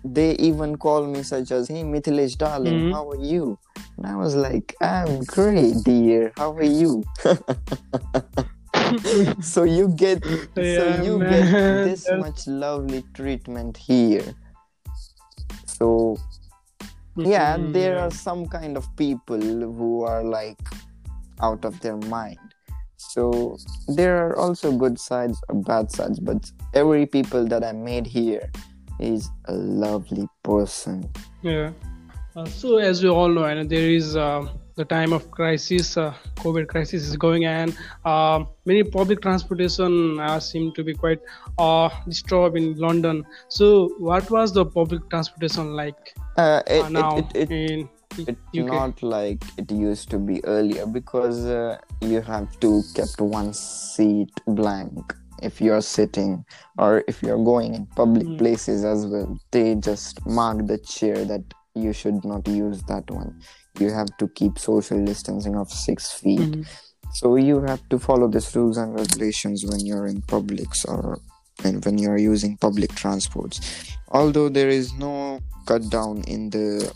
They 0.04 0.34
even 0.36 0.78
call 0.78 1.06
me 1.08 1.24
such 1.24 1.52
as 1.52 1.68
hey 1.68 1.84
mithilesh 1.84 2.38
darling 2.38 2.88
Mhm. 2.88 2.92
how 2.92 3.10
are 3.12 3.22
you? 3.22 3.58
And 3.98 4.06
i 4.08 4.16
was 4.16 4.36
like 4.36 4.76
i'm 4.82 5.20
great 5.26 5.84
dear. 5.84 6.32
How 6.38 6.52
are 6.54 6.64
you? 6.64 7.04
So 9.42 9.64
you 9.64 9.90
get 9.90 10.24
so 10.56 11.04
you 11.04 11.20
man, 11.20 11.30
get 11.30 11.84
this 11.84 12.06
that's- 12.06 12.20
much 12.20 12.48
lovely 12.48 13.04
treatment 13.14 13.76
here. 13.78 14.34
So 15.66 16.18
yeah 17.18 17.58
Mhm, 17.58 17.74
there 17.74 18.00
are 18.00 18.12
some 18.12 18.48
kind 18.48 18.78
of 18.78 18.86
people 18.96 19.40
who 19.42 20.04
are 20.04 20.24
like 20.24 20.60
out 21.42 21.66
of 21.66 21.80
their 21.82 21.98
mind 21.98 22.49
so 23.10 23.58
there 23.88 24.18
are 24.26 24.38
also 24.38 24.72
good 24.72 25.00
sides 25.00 25.42
or 25.50 25.56
bad 25.56 25.92
sides 25.92 26.20
but 26.20 26.52
every 26.74 27.06
people 27.06 27.46
that 27.46 27.64
i 27.64 27.72
made 27.72 28.06
here 28.06 28.50
is 29.00 29.30
a 29.46 29.54
lovely 29.54 30.28
person 30.44 31.10
Yeah. 31.42 31.72
Uh, 32.36 32.46
so 32.46 32.78
as 32.78 33.04
we 33.04 33.10
all 33.10 33.28
know, 33.28 33.46
and 33.46 33.70
there 33.70 33.90
is 33.90 34.16
uh, 34.16 34.48
the 34.76 34.86
time 34.86 35.14
of 35.14 35.30
crisis, 35.32 35.98
uh, 35.98 36.14
COVID 36.38 36.68
crisis 36.68 37.08
is 37.08 37.18
going, 37.18 37.46
and 37.46 37.76
uh, 38.06 38.44
many 38.66 38.84
public 38.84 39.22
transportation 39.22 40.20
uh, 40.20 40.40
seem 40.40 40.72
to 40.74 40.84
be 40.84 40.94
quite 40.94 41.20
uh, 41.58 41.90
disturbed 42.08 42.56
in 42.56 42.78
London. 42.78 43.26
So, 43.50 43.90
what 43.98 44.30
was 44.30 44.54
the 44.54 44.66
public 44.66 45.10
transportation 45.10 45.74
like 45.74 46.14
uh, 46.38 46.62
it, 46.68 46.90
now 46.92 47.18
it, 47.18 47.26
it, 47.36 47.52
it, 47.52 47.72
in 47.72 47.90
it's 48.18 48.40
not 48.54 49.02
like 49.04 49.44
it 49.58 49.72
used 49.72 50.10
to 50.10 50.18
be 50.18 50.44
earlier 50.46 50.86
because 50.86 51.46
uh, 51.46 51.78
you 52.02 52.22
have 52.22 52.60
to 52.60 52.84
kept 52.96 53.20
one 53.22 53.54
seat 53.54 54.32
blank 54.48 55.14
if 55.42 55.62
you're 55.62 55.82
sitting 55.82 56.44
or 56.78 57.04
if 57.08 57.22
you're 57.24 57.44
going 57.44 57.74
in 57.76 57.86
public 57.96 58.28
Mm. 58.28 58.38
places 58.38 58.84
as 58.84 59.06
well 59.06 59.38
they 59.52 59.76
just 59.76 60.26
mark 60.26 60.66
the 60.68 60.78
chair 60.80 61.24
that 61.26 61.44
you 61.76 61.94
should 61.94 62.26
not 62.26 62.48
use 62.48 62.82
that 62.84 63.10
one 63.12 63.40
you 63.80 63.90
have 63.92 64.10
to 64.18 64.28
keep 64.30 64.60
social 64.60 65.04
distancing 65.06 65.56
of 65.56 65.72
six 65.72 66.12
feet 66.12 66.40
Mhm. 66.52 66.66
so 67.14 67.36
you 67.38 67.62
have 67.62 67.82
to 67.90 67.98
follow 68.00 68.28
these 68.28 68.54
rules 68.56 68.78
and 68.78 68.94
regulations 69.00 69.66
when 69.66 69.80
you're 69.86 70.08
in 70.08 70.22
publics 70.24 70.84
or 70.86 71.20
and 71.64 71.84
when 71.86 71.98
you're 71.98 72.18
using 72.18 72.58
public 72.58 72.92
transports 72.96 73.60
although 74.10 74.50
there 74.50 74.70
is 74.70 74.92
no 74.94 75.40
cut 75.66 75.88
down 75.90 76.22
in 76.28 76.50
the 76.50 76.92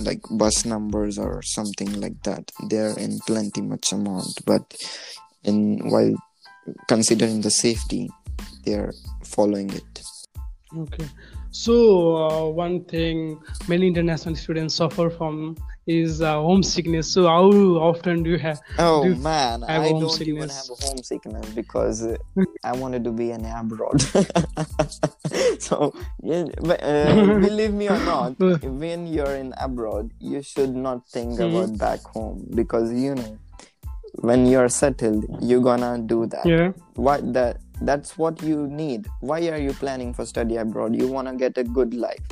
like 0.00 0.20
bus 0.30 0.64
numbers 0.64 1.18
or 1.18 1.42
something 1.42 2.00
like 2.00 2.22
that. 2.22 2.50
They're 2.68 2.98
in 2.98 3.18
plenty 3.26 3.62
much 3.62 3.92
amount, 3.92 4.44
but 4.44 4.62
in 5.44 5.90
while 5.90 6.14
considering 6.88 7.40
the 7.40 7.50
safety, 7.50 8.10
they're 8.64 8.92
following 9.22 9.70
it. 9.70 10.02
Okay. 10.76 11.08
So 11.50 12.16
uh, 12.16 12.48
one 12.48 12.84
thing 12.84 13.40
many 13.68 13.86
international 13.86 14.34
students 14.34 14.74
suffer 14.74 15.08
from 15.10 15.56
is 15.86 16.20
uh, 16.20 16.40
homesickness. 16.40 17.10
So 17.10 17.26
how 17.26 17.50
often 17.50 18.22
do 18.22 18.30
you 18.30 18.38
have? 18.38 18.60
Oh 18.78 19.04
you 19.04 19.14
man, 19.16 19.62
have 19.62 19.82
I 19.82 19.90
don't 19.90 20.20
even 20.22 20.48
have 20.48 20.70
a 20.70 20.74
homesickness 20.86 21.46
because 21.50 22.04
uh, 22.06 22.16
I 22.64 22.72
wanted 22.72 23.04
to 23.04 23.12
be 23.12 23.30
an 23.30 23.44
abroad. 23.44 24.00
so, 25.58 25.94
yeah, 26.22 26.44
but, 26.62 26.82
uh, 26.82 27.38
believe 27.40 27.72
me 27.74 27.88
or 27.88 27.98
not, 28.00 28.38
when 28.62 29.06
you're 29.06 29.34
in 29.36 29.52
abroad, 29.60 30.10
you 30.20 30.42
should 30.42 30.74
not 30.74 31.06
think 31.08 31.38
Mhm. 31.38 31.48
about 31.50 31.78
back 31.78 32.00
home 32.00 32.46
because 32.54 32.92
you 32.92 33.14
know 33.14 33.36
when 34.22 34.46
you're 34.46 34.68
settled, 34.68 35.26
you're 35.42 35.60
gonna 35.62 35.98
do 35.98 36.26
that. 36.26 36.46
Yeah. 36.46 36.72
What 36.94 37.32
that 37.34 37.58
that's 37.82 38.16
what 38.16 38.40
you 38.42 38.66
need. 38.68 39.06
Why 39.20 39.40
are 39.50 39.58
you 39.58 39.72
planning 39.74 40.14
for 40.14 40.24
study 40.24 40.56
abroad? 40.56 40.94
You 40.94 41.08
wanna 41.08 41.34
get 41.34 41.58
a 41.58 41.64
good 41.64 41.92
life, 41.92 42.22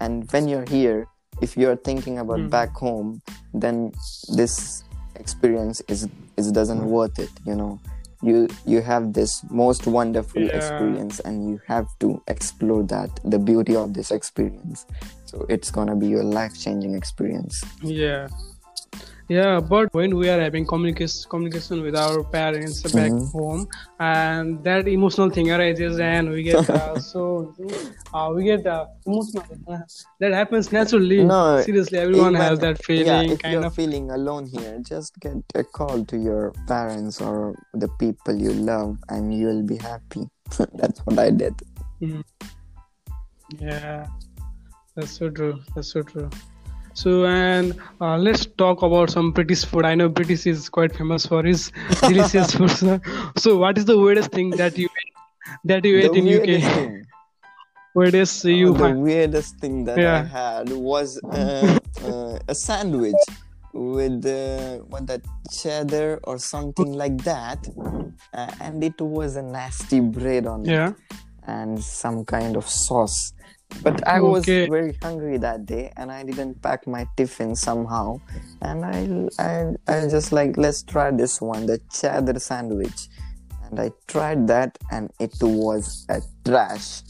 and 0.00 0.26
when 0.32 0.48
you're 0.48 0.64
here, 0.68 1.06
if 1.40 1.56
you're 1.56 1.76
thinking 1.76 2.18
about 2.18 2.40
Mhm. 2.40 2.50
back 2.50 2.70
home, 2.74 3.20
then 3.54 3.92
this 4.36 4.82
experience 5.16 5.82
is 5.88 6.08
is 6.36 6.50
doesn't 6.52 6.84
worth 6.86 7.18
it. 7.18 7.30
You 7.44 7.54
know, 7.56 7.80
you 8.22 8.48
you 8.66 8.80
have 8.82 9.12
this 9.12 9.42
most 9.50 9.86
wonderful 9.86 10.42
Yeah. 10.42 10.56
experience, 10.56 11.20
and 11.20 11.48
you 11.50 11.60
have 11.66 11.86
to 12.00 12.22
explore 12.28 12.82
that 12.84 13.10
the 13.24 13.38
beauty 13.38 13.74
of 13.76 13.94
this 13.94 14.10
experience. 14.10 14.86
So 15.26 15.44
it's 15.48 15.70
gonna 15.70 15.96
be 15.96 16.08
your 16.08 16.24
life 16.24 16.54
changing 16.58 16.94
experience. 16.94 17.62
Yeah. 17.82 18.28
Yeah, 19.30 19.60
but 19.60 19.94
when 19.94 20.16
we 20.16 20.28
are 20.28 20.40
having 20.40 20.64
communication 20.66 21.30
communication 21.30 21.82
with 21.86 21.94
our 22.04 22.24
parents 22.36 22.82
back 22.94 23.12
Mhm. 23.12 23.30
home, 23.34 23.60
and 24.00 24.64
that 24.64 24.88
emotional 24.88 25.30
thing 25.36 25.50
arises, 25.56 26.00
and 26.06 26.30
we 26.34 26.42
get 26.48 26.68
uh, 26.68 26.98
so 27.12 27.20
uh, 28.12 28.26
we 28.34 28.42
get 28.48 28.66
uh, 28.66 28.86
emotional. 29.06 29.44
Uh, 29.68 29.78
that 30.18 30.32
happens 30.40 30.72
naturally. 30.78 31.22
No, 31.22 31.62
seriously, 31.68 31.98
everyone 32.06 32.34
Even- 32.34 32.46
has 32.48 32.58
that 32.66 32.82
feeling. 32.88 33.06
yeah, 33.06 33.22
if 33.34 33.38
kind 33.44 33.54
you're 33.54 33.66
of. 33.70 33.74
feeling 33.80 34.10
alone 34.18 34.46
here, 34.56 34.74
just 34.92 35.14
get 35.20 35.38
a 35.54 35.62
call 35.62 36.04
to 36.12 36.18
your 36.18 36.50
parents 36.66 37.20
or 37.20 37.54
the 37.84 37.90
people 38.02 38.34
you 38.34 38.52
love, 38.72 38.96
and 39.10 39.32
you'll 39.32 39.62
be 39.74 39.76
happy. 39.90 40.26
That's 40.82 40.98
what 41.06 41.20
I 41.20 41.30
did. 41.30 41.54
Yeah, 43.60 44.06
that's 44.96 45.12
so 45.18 45.30
true. 45.30 45.54
That's 45.74 45.92
so 45.92 46.02
true. 46.02 46.30
So 46.94 47.24
and 47.26 47.74
uh, 48.00 48.16
let's 48.18 48.46
talk 48.46 48.82
about 48.82 49.10
some 49.10 49.32
British 49.32 49.64
food. 49.64 49.84
I 49.84 49.94
know 49.94 50.08
British 50.08 50.46
is 50.46 50.68
quite 50.68 50.94
famous 50.94 51.26
for 51.26 51.42
his 51.42 51.72
delicious 52.02 52.52
food. 52.54 52.70
So, 52.70 53.00
so 53.36 53.56
what 53.58 53.78
is 53.78 53.84
the 53.86 53.98
weirdest 53.98 54.32
thing 54.32 54.50
that 54.56 54.76
you 54.78 54.86
ate, 54.86 55.14
that 55.64 55.84
you 55.84 55.98
ate 55.98 56.12
the 56.12 56.18
in 56.18 56.24
weirdest 56.24 56.66
UK? 56.66 56.74
thing, 56.74 57.04
Weirdest 57.94 58.44
uh, 58.44 58.48
you 58.48 58.72
the 58.72 58.78
find? 58.78 59.02
weirdest 59.02 59.58
thing 59.58 59.84
that 59.84 59.98
I 59.98 60.22
had 60.22 60.70
was 60.70 61.20
uh, 61.24 61.78
uh, 62.04 62.38
a 62.48 62.54
sandwich 62.54 63.14
with 63.72 64.26
uh, 64.26 64.78
what 64.90 65.06
that 65.06 65.22
cheddar 65.50 66.20
or 66.24 66.38
something 66.38 66.92
like 66.92 67.18
that, 67.24 67.66
uh, 68.34 68.50
and 68.60 68.82
it 68.84 69.00
was 69.00 69.36
a 69.36 69.42
nasty 69.42 70.00
bread 70.00 70.46
on 70.46 70.68
it. 70.68 70.94
And 71.46 71.82
some 71.82 72.24
kind 72.24 72.56
of 72.56 72.68
sauce. 72.68 73.32
But 73.82 74.06
I 74.06 74.20
was 74.20 74.44
Okay. 74.44 74.68
very 74.68 74.94
hungry 75.02 75.38
that 75.38 75.66
day, 75.66 75.92
and 75.96 76.12
I 76.12 76.22
didn't 76.22 76.60
pack 76.62 76.86
my 76.86 77.06
tiffin 77.16 77.56
somehow. 77.56 78.20
And 78.60 78.84
I, 78.84 79.28
I, 79.42 79.72
I 79.88 80.08
just 80.08 80.32
like 80.32 80.56
let's 80.56 80.82
try 80.82 81.10
this 81.10 81.40
one, 81.40 81.66
the 81.66 81.80
cheddar 81.92 82.38
sandwich. 82.38 83.08
And 83.64 83.80
I 83.80 83.92
tried 84.08 84.46
that, 84.48 84.76
and 84.90 85.10
it 85.18 85.32
was 85.40 86.04
a 86.08 86.20
trash. 86.44 87.02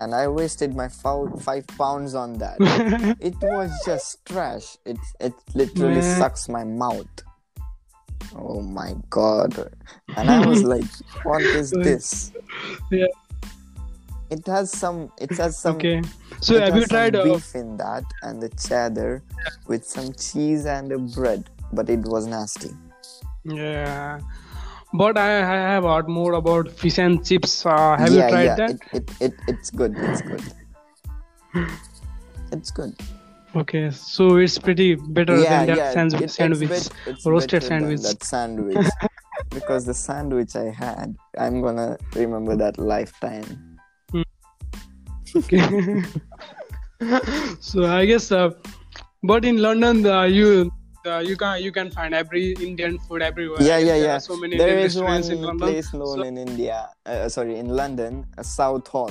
And 0.00 0.14
I 0.14 0.26
wasted 0.28 0.74
my 0.74 0.88
five 0.88 1.66
pounds 1.78 2.14
on 2.14 2.34
that. 2.38 2.58
it 3.20 3.36
was 3.40 3.70
just 3.84 4.24
trash. 4.26 4.76
It 4.84 4.98
it 5.20 5.32
literally 5.54 6.02
Man. 6.02 6.18
sucks 6.18 6.48
my 6.48 6.64
mouth. 6.64 7.06
Oh 8.34 8.60
my 8.62 8.94
god! 9.10 9.70
And 10.16 10.30
I 10.30 10.40
was 10.40 10.64
like, 10.74 10.90
"What 11.22 11.42
is 11.54 11.70
this?" 11.70 12.32
Yeah. 12.90 13.06
It 14.32 14.46
has 14.46 14.70
some. 14.72 15.12
It 15.18 15.32
has 15.36 15.58
some. 15.58 15.76
okay. 15.76 16.02
So 16.40 16.58
have 16.58 16.74
you 16.74 16.86
tried? 16.86 17.14
Uh, 17.14 17.24
beef 17.24 17.54
in 17.54 17.76
that 17.76 18.04
and 18.22 18.42
the 18.42 18.48
cheddar 18.66 19.22
with 19.66 19.84
some 19.84 20.12
cheese 20.14 20.64
and 20.64 20.90
a 20.90 20.98
bread, 20.98 21.50
but 21.72 21.90
it 21.90 22.00
was 22.14 22.26
nasty. 22.26 22.70
yeah. 23.44 24.20
But 24.94 25.18
I, 25.18 25.28
I 25.38 25.58
have 25.74 25.84
heard 25.84 26.08
more 26.08 26.34
about 26.34 26.70
fish 26.70 26.98
and 26.98 27.24
chips. 27.26 27.64
Uh, 27.64 27.96
have 27.96 28.12
yeah, 28.12 28.24
you 28.24 28.30
tried 28.32 28.44
yeah. 28.44 28.54
that? 28.56 28.70
It, 28.70 28.82
it, 28.92 29.10
it, 29.20 29.34
it's 29.48 29.70
good. 29.70 29.94
It's 29.96 30.22
good. 30.22 30.42
It's 32.52 32.70
good. 32.70 32.94
Okay, 33.54 33.90
so 33.90 34.36
it's 34.36 34.58
pretty 34.58 34.94
better 34.94 35.38
yeah, 35.38 35.64
than 35.64 35.76
that 35.76 35.92
sandwich. 35.94 36.22
it's 36.22 36.34
sandwich. 36.34 36.68
bet- 36.68 36.90
it's 37.06 37.26
roasted 37.26 37.62
sandwich. 37.62 38.00
That 38.00 38.22
sandwich. 38.22 38.86
because 39.50 39.84
the 39.84 39.94
sandwich 39.94 40.56
I 40.56 40.70
had, 40.70 41.16
I'm 41.38 41.60
gonna 41.60 41.98
remember 42.14 42.56
that 42.56 42.78
lifetime. 42.78 43.71
Okay. 45.36 46.02
so 47.60 47.84
I 47.86 48.04
guess, 48.06 48.30
uh, 48.32 48.50
but 49.22 49.44
in 49.44 49.58
London, 49.58 50.04
uh, 50.06 50.22
you 50.24 50.70
uh, 51.06 51.18
you 51.18 51.36
can 51.36 51.62
you 51.62 51.72
can 51.72 51.90
find 51.90 52.14
every 52.14 52.52
Indian 52.60 52.98
food 52.98 53.22
everywhere. 53.22 53.60
Yeah, 53.62 53.78
yeah, 53.78 53.96
There 53.98 54.04
yeah. 54.04 54.18
so 54.18 54.36
many 54.36 54.56
There 54.58 54.68
Indian 54.68 54.86
is 54.86 55.00
one 55.00 55.22
in 55.24 55.42
London. 55.42 55.58
place 55.58 55.92
known 55.94 56.18
So- 56.18 56.22
in 56.22 56.36
India, 56.38 56.90
uh, 57.06 57.28
sorry, 57.28 57.58
in 57.58 57.68
London, 57.68 58.26
a 58.38 58.44
Southall. 58.44 59.10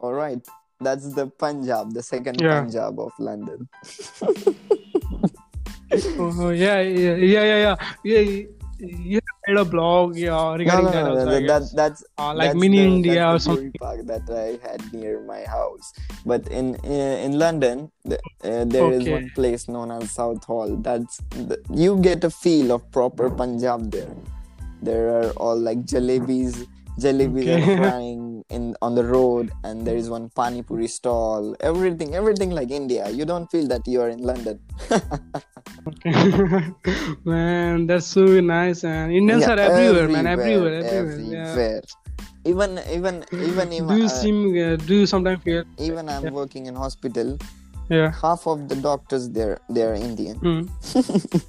All 0.00 0.12
right, 0.12 0.40
that's 0.80 1.12
the 1.14 1.26
Punjab, 1.26 1.92
the 1.94 2.02
second 2.02 2.40
Yeah. 2.40 2.60
Punjab 2.60 2.98
of 3.00 3.12
London. 3.18 3.68
Oh, 6.20 6.50
yeah, 6.50 6.80
yeah, 6.84 7.16
yeah, 7.16 7.44
yeah, 7.44 7.56
yeah. 7.64 8.44
Yeah 8.80 9.18
you 9.18 9.20
made 9.48 9.56
a 9.58 9.64
blog 9.64 10.16
yeah, 10.16 10.30
No, 10.30 10.56
regarding 10.56 10.84
no, 10.86 10.90
that 10.92 11.04
no, 11.04 11.10
also, 11.10 11.24
no, 11.24 11.46
that, 11.46 11.62
that's 11.74 12.04
uh, 12.18 12.32
like 12.34 12.50
that's 12.50 12.60
mini 12.60 12.78
the- 12.78 12.84
India 12.84 13.22
or 13.28 13.38
something. 13.38 13.72
park 13.80 14.06
that 14.06 14.22
I 14.30 14.58
had 14.66 14.80
near 14.92 15.20
my 15.24 15.42
house. 15.44 15.92
But 16.24 16.46
in 16.48 16.76
in, 16.84 17.00
in 17.26 17.38
London, 17.38 17.90
the, 18.04 18.18
uh, 18.44 18.64
there 18.66 18.92
is 18.92 19.02
Okay. 19.02 19.12
one 19.12 19.30
place 19.34 19.66
known 19.68 19.90
as 19.90 20.10
Southall. 20.12 20.76
That's 20.78 21.18
the, 21.30 21.58
you 21.74 21.98
get 21.98 22.22
a 22.24 22.30
feel 22.30 22.70
of 22.72 22.86
proper 22.92 23.30
Punjab 23.30 23.90
there. 23.90 24.14
There 24.82 25.08
are 25.22 25.30
all 25.42 25.58
like 25.58 25.82
jalebis. 25.84 26.66
Jalebis 26.98 27.46
Okay. 27.46 27.62
are 27.74 27.76
frying 27.82 28.27
in 28.58 28.74
on 28.82 28.94
the 28.98 29.04
road, 29.04 29.50
and 29.64 29.86
there 29.86 29.96
is 30.02 30.10
one 30.10 30.28
pani 30.40 30.62
puri 30.70 30.88
stall. 30.98 31.54
Everything, 31.70 32.14
everything 32.20 32.50
like 32.58 32.70
India. 32.82 33.08
You 33.20 33.24
don't 33.32 33.48
feel 33.54 33.66
that 33.74 33.86
you 33.94 34.00
are 34.04 34.10
in 34.16 34.20
London. 34.30 34.56
Okay. 35.88 36.12
man, 37.24 37.86
that's 37.86 38.06
so 38.06 38.24
nice. 38.40 38.84
And 38.84 39.12
Indians 39.20 39.42
Yeah, 39.46 39.52
are 39.54 39.60
everywhere, 39.70 40.08
man. 40.16 40.26
Everywhere, 40.26 40.82
everywhere. 40.84 41.56
Yeah. 41.56 41.80
Even 42.44 42.78
even 42.96 43.24
even 43.32 43.72
if 43.78 43.86
Do 43.88 43.96
you 43.96 44.04
uh, 44.10 44.20
seem? 44.20 44.38
Uh, 44.56 44.76
do 44.90 44.94
you 45.00 45.06
sometimes 45.06 45.42
feel? 45.46 45.64
even 45.78 46.08
I'm 46.08 46.32
working 46.32 46.66
in 46.66 46.74
hospital, 46.74 47.38
Yeah. 47.90 48.10
half 48.12 48.46
of 48.46 48.68
the 48.68 48.76
doctors 48.76 49.28
there 49.38 49.58
they 49.68 49.82
are 49.88 49.94
Indian. 49.94 50.36
Hmm. 50.44 50.62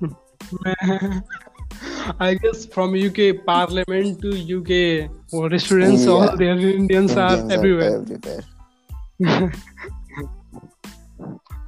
I 2.20 2.34
guess 2.34 2.66
from 2.66 2.94
UK 2.94 3.44
Parliament 3.44 4.20
to 4.22 4.30
UK 4.58 5.10
restaurants, 5.32 6.04
Yeah. 6.04 6.10
all 6.12 6.36
the 6.36 6.48
Indians 6.50 7.16
are 7.16 7.32
Indians 7.36 7.52
everywhere. 7.52 7.96
everywhere. 8.02 9.52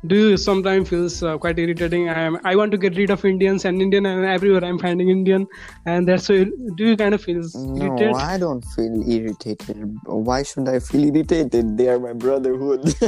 Do 0.07 0.15
you 0.15 0.37
sometimes 0.37 0.89
feels 0.89 1.23
uh, 1.25 1.37
quite 1.39 1.59
irritating? 1.59 2.09
I 2.09 2.21
am. 2.21 2.39
I 2.45 2.55
want 2.55 2.71
to 2.71 2.79
get 2.79 2.97
rid 2.97 3.11
of 3.11 3.25
Indians 3.25 3.65
and 3.65 3.83
Indian, 3.83 4.07
and 4.07 4.25
everywhere 4.25 4.65
I'm 4.65 4.79
finding 4.79 5.09
Indian, 5.09 5.45
and 5.87 6.07
that's 6.07 6.25
so. 6.27 6.37
Do 6.77 6.85
you 6.91 6.97
kind 6.97 7.15
of 7.15 7.21
feel 7.21 7.43
No, 7.55 7.85
irritated? 7.85 8.15
I 8.15 8.39
don't 8.39 8.65
feel 8.77 9.03
irritated. 9.11 9.97
Why 10.07 10.45
should 10.45 10.69
I 10.69 10.79
feel 10.79 11.05
irritated? 11.05 11.77
They 11.77 11.89
are 11.89 11.99
my 11.99 12.13
brotherhood. 12.13 12.95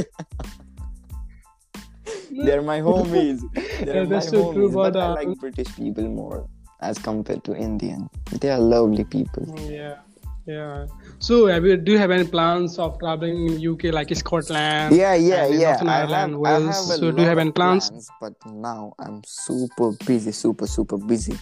They're 2.31 2.61
my 2.61 2.79
homies. 2.89 3.39
They're 3.85 3.95
Yeah, 3.95 4.03
my 4.03 4.09
that's 4.09 4.29
so 4.29 4.43
homies. 4.45 4.53
true, 4.53 4.71
but 4.71 4.93
but, 4.93 5.01
I 5.01 5.05
uh, 5.05 5.15
like 5.15 5.39
British 5.39 5.73
people 5.75 6.07
more 6.09 6.45
as 6.81 6.97
compared 6.97 7.43
to 7.45 7.55
Indian. 7.55 8.09
They 8.39 8.49
are 8.49 8.59
lovely 8.59 9.03
people. 9.03 9.45
Yeah, 9.69 9.97
yeah. 10.47 10.85
So, 11.19 11.47
have 11.47 11.65
you, 11.65 11.77
do 11.77 11.91
you 11.93 11.97
have 11.99 12.11
any 12.11 12.25
plans 12.27 12.79
of 12.79 12.97
traveling 12.99 13.47
in 13.47 13.71
UK, 13.73 13.93
like 13.93 14.13
Scotland? 14.15 14.95
Yeah, 14.95 15.13
yeah, 15.15 15.45
yeah. 15.47 15.71
Northern 15.71 15.89
Ireland, 15.89 16.31
have, 16.33 16.39
Wales. 16.39 16.63
I 16.63 16.73
have 16.73 16.89
a 16.89 16.97
So, 16.99 17.11
do 17.11 17.21
you 17.21 17.27
have 17.27 17.37
any 17.37 17.49
of 17.49 17.55
plans? 17.55 18.09
But 18.19 18.33
now 18.45 18.93
I'm 18.99 19.21
super 19.25 19.91
busy, 20.05 20.31
super, 20.31 20.67
super 20.67 20.97
busy. 20.97 21.37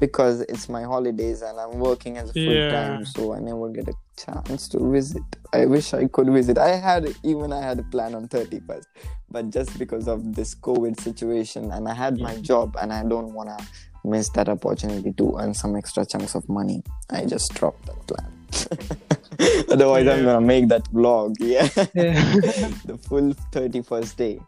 because 0.00 0.40
it's 0.48 0.68
my 0.68 0.82
holidays 0.82 1.40
and 1.42 1.58
I'm 1.58 1.78
working 1.78 2.18
as 2.18 2.28
a 2.30 2.32
full 2.32 2.42
Yeah. 2.52 2.68
time, 2.68 3.04
so 3.06 3.32
I 3.32 3.38
never 3.38 3.68
get 3.70 3.88
a 3.88 3.94
chance 4.16 4.68
to 4.70 4.90
visit. 4.90 5.22
I 5.52 5.66
wish 5.66 5.94
I 5.94 6.08
could 6.08 6.28
visit. 6.30 6.58
I 6.58 6.70
had 6.76 7.14
even 7.22 7.52
I 7.52 7.62
had 7.62 7.78
a 7.78 7.84
plan 7.84 8.14
on 8.16 8.26
31st, 8.28 8.86
but 9.30 9.50
just 9.50 9.78
because 9.78 10.08
of 10.08 10.34
this 10.34 10.52
COVID 10.56 11.00
situation 11.00 11.70
and 11.70 11.88
I 11.88 11.94
had 11.94 12.18
my 12.20 12.36
job 12.38 12.76
and 12.82 12.92
I 12.92 13.04
don't 13.04 13.32
wanna 13.32 13.56
miss 14.04 14.28
that 14.30 14.48
opportunity 14.48 15.12
to 15.12 15.36
earn 15.38 15.54
some 15.54 15.76
extra 15.76 16.04
chunks 16.06 16.34
of 16.34 16.48
money, 16.48 16.82
I 17.10 17.24
just 17.24 17.52
dropped 17.54 17.86
that 17.86 18.06
plan. 18.06 18.30
Otherwise, 19.70 20.06
I'm 20.06 20.24
gonna 20.24 20.40
make 20.40 20.68
that 20.68 20.84
vlog. 20.92 21.34
Yeah, 21.40 21.68
Yeah. 21.94 22.12
the 22.84 22.98
full 23.08 23.34
31st 23.52 24.16
day. 24.16 24.40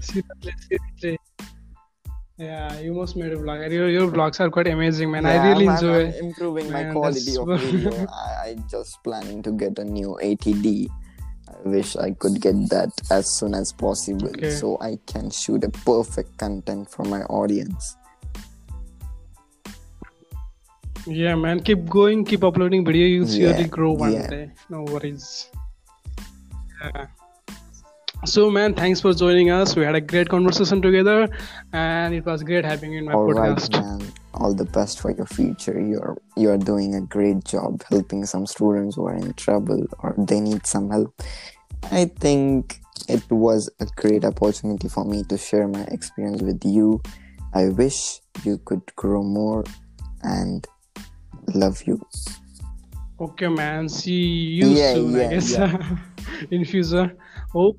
seriously, 0.00 0.22
seriously. 0.68 1.18
Yeah, 2.38 2.80
you 2.80 2.94
must 2.94 3.16
made 3.16 3.32
a 3.32 3.36
vlog. 3.36 3.70
Your, 3.70 3.88
your 3.90 4.10
vlogs 4.10 4.40
are 4.40 4.48
quite 4.50 4.66
amazing, 4.66 5.10
man. 5.10 5.26
I 5.26 5.34
Yeah, 5.34 5.48
really 5.52 5.68
I'm- 5.68 5.76
enjoy. 5.76 6.06
I'm 6.08 6.24
improving 6.24 6.72
my 6.72 6.84
Man, 6.84 6.92
quality 6.94 7.36
of 7.36 7.46
video. 7.60 8.06
I, 8.08 8.48
I 8.48 8.56
just 8.70 8.96
planning 9.04 9.42
to 9.42 9.52
get 9.52 9.78
a 9.78 9.84
new 9.84 10.18
ATD. 10.22 10.88
I 11.48 11.68
wish 11.68 11.96
I 11.96 12.12
could 12.12 12.40
get 12.40 12.54
that 12.70 12.90
as 13.10 13.36
soon 13.36 13.54
as 13.54 13.72
possible 13.72 14.28
Okay. 14.28 14.50
so 14.50 14.78
I 14.80 14.98
can 15.06 15.30
shoot 15.30 15.64
a 15.64 15.68
perfect 15.68 16.38
content 16.38 16.90
for 16.90 17.04
my 17.04 17.22
audience. 17.24 17.96
Yeah, 21.06 21.34
man. 21.34 21.60
Keep 21.60 21.88
going. 21.88 22.24
Keep 22.24 22.44
uploading 22.44 22.84
video. 22.84 23.06
You'll 23.06 23.26
surely 23.26 23.62
Yeah, 23.62 23.66
grow 23.66 23.92
one 23.92 24.12
yeah. 24.12 24.26
day. 24.28 24.50
No 24.68 24.82
worries. 24.82 25.50
Yeah. 26.82 27.06
So, 28.26 28.50
man, 28.50 28.74
thanks 28.74 29.00
for 29.00 29.14
joining 29.14 29.50
us. 29.50 29.74
We 29.74 29.82
had 29.84 29.94
a 29.94 30.00
great 30.00 30.28
conversation 30.28 30.82
together, 30.82 31.26
and 31.72 32.14
it 32.14 32.26
was 32.26 32.42
great 32.42 32.66
having 32.66 32.92
you 32.92 32.98
in 32.98 33.04
my 33.06 33.12
All 33.14 33.32
right, 33.32 33.56
podcast. 33.56 33.80
man. 33.80 34.12
All 34.34 34.52
the 34.54 34.66
best 34.66 35.00
for 35.00 35.10
your 35.10 35.26
future. 35.26 35.80
You're 35.80 36.18
you're 36.36 36.58
doing 36.58 36.94
a 36.94 37.00
great 37.00 37.44
job 37.44 37.82
helping 37.88 38.26
some 38.26 38.46
students 38.46 38.96
who 38.96 39.06
are 39.06 39.16
in 39.16 39.32
trouble 39.34 39.86
or 40.00 40.14
they 40.18 40.40
need 40.40 40.66
some 40.66 40.90
help. 40.90 41.14
I 41.90 42.04
think 42.04 42.78
it 43.08 43.24
was 43.30 43.70
a 43.80 43.86
great 43.96 44.24
opportunity 44.24 44.88
for 44.88 45.04
me 45.04 45.24
to 45.24 45.36
share 45.38 45.66
my 45.66 45.82
experience 45.90 46.42
with 46.42 46.62
you. 46.64 47.00
I 47.54 47.68
wish 47.70 48.20
you 48.44 48.58
could 48.64 48.84
grow 48.96 49.22
more 49.22 49.64
and 50.22 50.66
love 51.54 51.82
you. 51.86 52.00
Okay, 53.20 53.48
man. 53.48 53.88
See 53.88 54.12
you 54.60 54.68
Yeah, 54.68 54.92
soon, 54.94 55.16
I 55.16 55.38
yeah, 55.38 55.96
in 56.50 56.64
future. 56.64 57.12
Hope, 57.52 57.76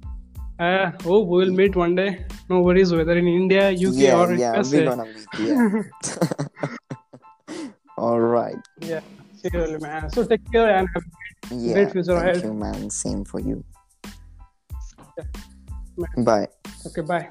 uh, 0.59 0.91
hope 1.03 1.27
we 1.27 1.37
will 1.45 1.51
meet 1.51 1.75
one 1.75 1.95
day. 1.95 2.25
No 2.49 2.61
worries, 2.61 2.93
whether 2.93 3.17
in 3.17 3.27
India, 3.27 3.69
UK, 3.71 3.93
yeah, 3.95 4.17
or 4.19 4.33
yeah, 4.35 4.55
USA. 4.57 4.77
we're 4.77 4.85
gonna 4.85 5.05
meet. 5.05 5.27
Yeah. 5.39 5.81
All 7.97 8.19
right. 8.19 8.57
Yeah, 8.81 9.01
seriously, 9.35 9.79
man. 9.79 10.09
So 10.09 10.25
take 10.25 10.41
care 10.51 10.69
and 10.69 10.87
have 10.93 11.03
Yeah. 11.51 11.73
Great 11.73 11.91
future 11.91 12.15
thank 12.19 12.37
ahead. 12.37 12.43
you, 12.43 12.53
man. 12.53 12.89
Same 12.89 13.25
for 13.25 13.39
you. 13.39 13.63
Yeah. 15.17 15.25
Bye. 16.23 16.47
okay. 16.85 17.01
Bye. 17.01 17.29